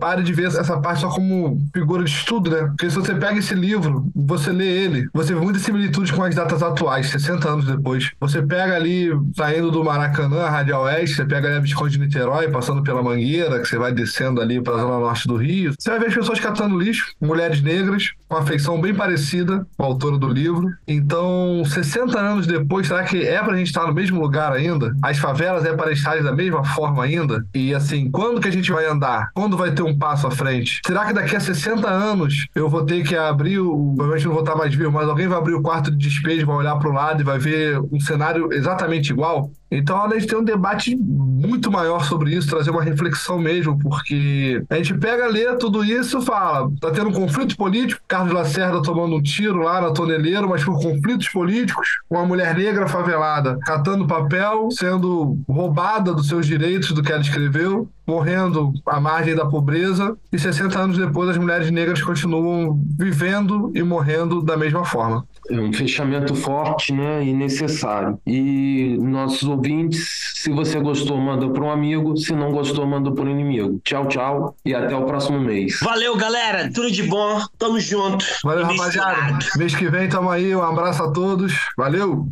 pare 0.00 0.22
de 0.22 0.32
ver 0.32 0.46
essa 0.46 0.78
parte 0.80 1.00
só 1.00 1.08
como 1.08 1.58
figura 1.72 2.04
de 2.04 2.10
estudo, 2.10 2.50
né? 2.50 2.66
Porque 2.68 2.90
se 2.90 2.96
você 2.96 3.14
pega 3.14 3.38
esse 3.38 3.54
livro, 3.54 4.10
você 4.14 4.50
lê 4.50 4.66
ele, 4.66 5.08
você 5.12 5.34
vê 5.34 5.40
muita 5.40 5.58
similitude 5.58 6.12
com 6.12 6.22
as 6.22 6.34
datas 6.34 6.62
atuais, 6.62 7.10
60 7.10 7.48
anos 7.48 7.66
depois. 7.66 8.10
Você 8.20 8.42
pega 8.42 8.74
ali, 8.74 9.10
saindo 9.36 9.70
do 9.70 9.84
Maracanã, 9.84 10.48
Radial 10.48 10.82
Oeste, 10.82 11.16
você 11.16 11.24
pega 11.24 11.48
ali 11.48 11.56
a 11.56 11.60
Visconde 11.60 11.92
de 11.92 12.00
Niterói, 12.00 12.48
passando 12.48 12.82
pela 12.82 13.02
Mangueira, 13.02 13.60
que 13.60 13.68
você 13.68 13.78
vai 13.78 13.92
descendo 13.92 14.40
ali 14.40 14.60
para 14.60 14.74
a 14.74 14.78
zona 14.78 14.98
norte 14.98 15.26
do 15.26 15.36
Rio. 15.36 15.72
Você 15.78 15.90
vai 15.90 15.98
ver 15.98 16.06
as 16.06 16.14
pessoas 16.14 16.40
catando 16.40 16.78
lixo, 16.78 17.12
mulheres 17.20 17.62
negras, 17.62 18.12
com 18.28 18.36
uma 18.36 18.46
feição 18.46 18.80
bem 18.80 18.94
parecida 18.94 19.66
com 19.76 19.82
a 19.84 19.86
autora 19.86 20.18
do 20.18 20.28
livro. 20.28 20.70
Então, 20.86 21.62
60 21.64 22.17
anos 22.18 22.46
depois, 22.46 22.86
será 22.86 23.04
que 23.04 23.22
é 23.22 23.42
pra 23.42 23.56
gente 23.56 23.68
estar 23.68 23.86
no 23.86 23.94
mesmo 23.94 24.20
lugar 24.20 24.52
ainda? 24.52 24.94
As 25.02 25.18
favelas 25.18 25.64
é 25.64 25.74
para 25.74 25.92
estarem 25.92 26.22
da 26.22 26.32
mesma 26.32 26.64
forma 26.64 27.04
ainda? 27.04 27.44
E 27.54 27.74
assim, 27.74 28.10
quando 28.10 28.40
que 28.40 28.48
a 28.48 28.52
gente 28.52 28.70
vai 28.70 28.86
andar? 28.86 29.30
Quando 29.34 29.56
vai 29.56 29.70
ter 29.72 29.82
um 29.82 29.96
passo 29.96 30.26
à 30.26 30.30
frente? 30.30 30.80
Será 30.86 31.06
que 31.06 31.12
daqui 31.12 31.36
a 31.36 31.40
60 31.40 31.88
anos 31.88 32.46
eu 32.54 32.68
vou 32.68 32.84
ter 32.84 33.02
que 33.06 33.16
abrir 33.16 33.58
o. 33.58 33.94
Provavelmente 33.96 34.26
não 34.26 34.32
vou 34.32 34.42
estar 34.42 34.56
mais 34.56 34.74
vivo, 34.74 34.92
mas 34.92 35.08
alguém 35.08 35.28
vai 35.28 35.38
abrir 35.38 35.54
o 35.54 35.62
quarto 35.62 35.90
de 35.90 35.96
despejo, 35.96 36.46
vai 36.46 36.56
olhar 36.56 36.76
para 36.76 36.88
o 36.88 36.92
lado 36.92 37.20
e 37.20 37.24
vai 37.24 37.38
ver 37.38 37.78
um 37.92 38.00
cenário 38.00 38.52
exatamente 38.52 39.10
igual? 39.10 39.50
Então 39.70 40.02
a 40.02 40.08
gente 40.14 40.26
tem 40.26 40.38
um 40.38 40.44
debate 40.44 40.96
muito 40.96 41.70
maior 41.70 42.04
sobre 42.04 42.34
isso, 42.34 42.48
trazer 42.48 42.70
uma 42.70 42.82
reflexão 42.82 43.38
mesmo, 43.38 43.78
porque 43.78 44.62
a 44.68 44.76
gente 44.76 44.94
pega, 44.94 45.26
lê 45.26 45.54
tudo 45.56 45.84
isso 45.84 46.20
fala, 46.22 46.70
tá 46.80 46.90
tendo 46.90 47.10
um 47.10 47.12
conflito 47.12 47.56
político, 47.56 48.00
Carlos 48.08 48.32
Lacerda 48.32 48.82
tomando 48.82 49.16
um 49.16 49.22
tiro 49.22 49.58
lá 49.62 49.80
na 49.80 49.92
toneleira, 49.92 50.46
mas 50.46 50.64
por 50.64 50.80
conflitos 50.80 51.28
políticos, 51.28 51.86
uma 52.10 52.24
mulher 52.24 52.56
negra 52.56 52.88
favelada 52.88 53.58
catando 53.64 54.06
papel, 54.06 54.68
sendo 54.70 55.38
roubada 55.48 56.12
dos 56.12 56.28
seus 56.28 56.46
direitos 56.46 56.92
do 56.92 57.02
que 57.02 57.12
ela 57.12 57.20
escreveu, 57.20 57.88
morrendo 58.06 58.72
à 58.86 58.98
margem 58.98 59.34
da 59.34 59.44
pobreza, 59.44 60.16
e 60.32 60.38
60 60.38 60.78
anos 60.78 60.98
depois 60.98 61.28
as 61.28 61.36
mulheres 61.36 61.70
negras 61.70 62.02
continuam 62.02 62.80
vivendo 62.98 63.70
e 63.74 63.82
morrendo 63.82 64.40
da 64.40 64.56
mesma 64.56 64.84
forma. 64.84 65.26
É 65.50 65.60
um 65.60 65.72
fechamento 65.72 66.34
forte 66.34 66.92
né, 66.92 67.24
e 67.24 67.32
necessário. 67.32 68.18
E 68.26 68.96
nossos 69.00 69.44
ouvintes, 69.44 70.32
se 70.34 70.50
você 70.50 70.78
gostou, 70.78 71.16
manda 71.16 71.48
para 71.48 71.64
um 71.64 71.70
amigo, 71.70 72.16
se 72.16 72.34
não 72.34 72.52
gostou, 72.52 72.86
manda 72.86 73.10
para 73.10 73.24
um 73.24 73.30
inimigo. 73.30 73.80
Tchau, 73.82 74.06
tchau 74.06 74.56
e 74.64 74.74
até 74.74 74.94
o 74.94 75.04
próximo 75.04 75.40
mês. 75.40 75.78
Valeu, 75.82 76.16
galera. 76.16 76.70
Tudo 76.72 76.90
de 76.90 77.02
bom. 77.02 77.40
Tamo 77.58 77.80
junto. 77.80 78.24
Valeu, 78.44 78.64
rapaziada. 78.64 79.38
Mês 79.56 79.74
que 79.74 79.88
vem 79.88 80.08
tamo 80.08 80.30
aí. 80.30 80.54
Um 80.54 80.62
abraço 80.62 81.02
a 81.02 81.10
todos. 81.10 81.52
Valeu. 81.76 82.28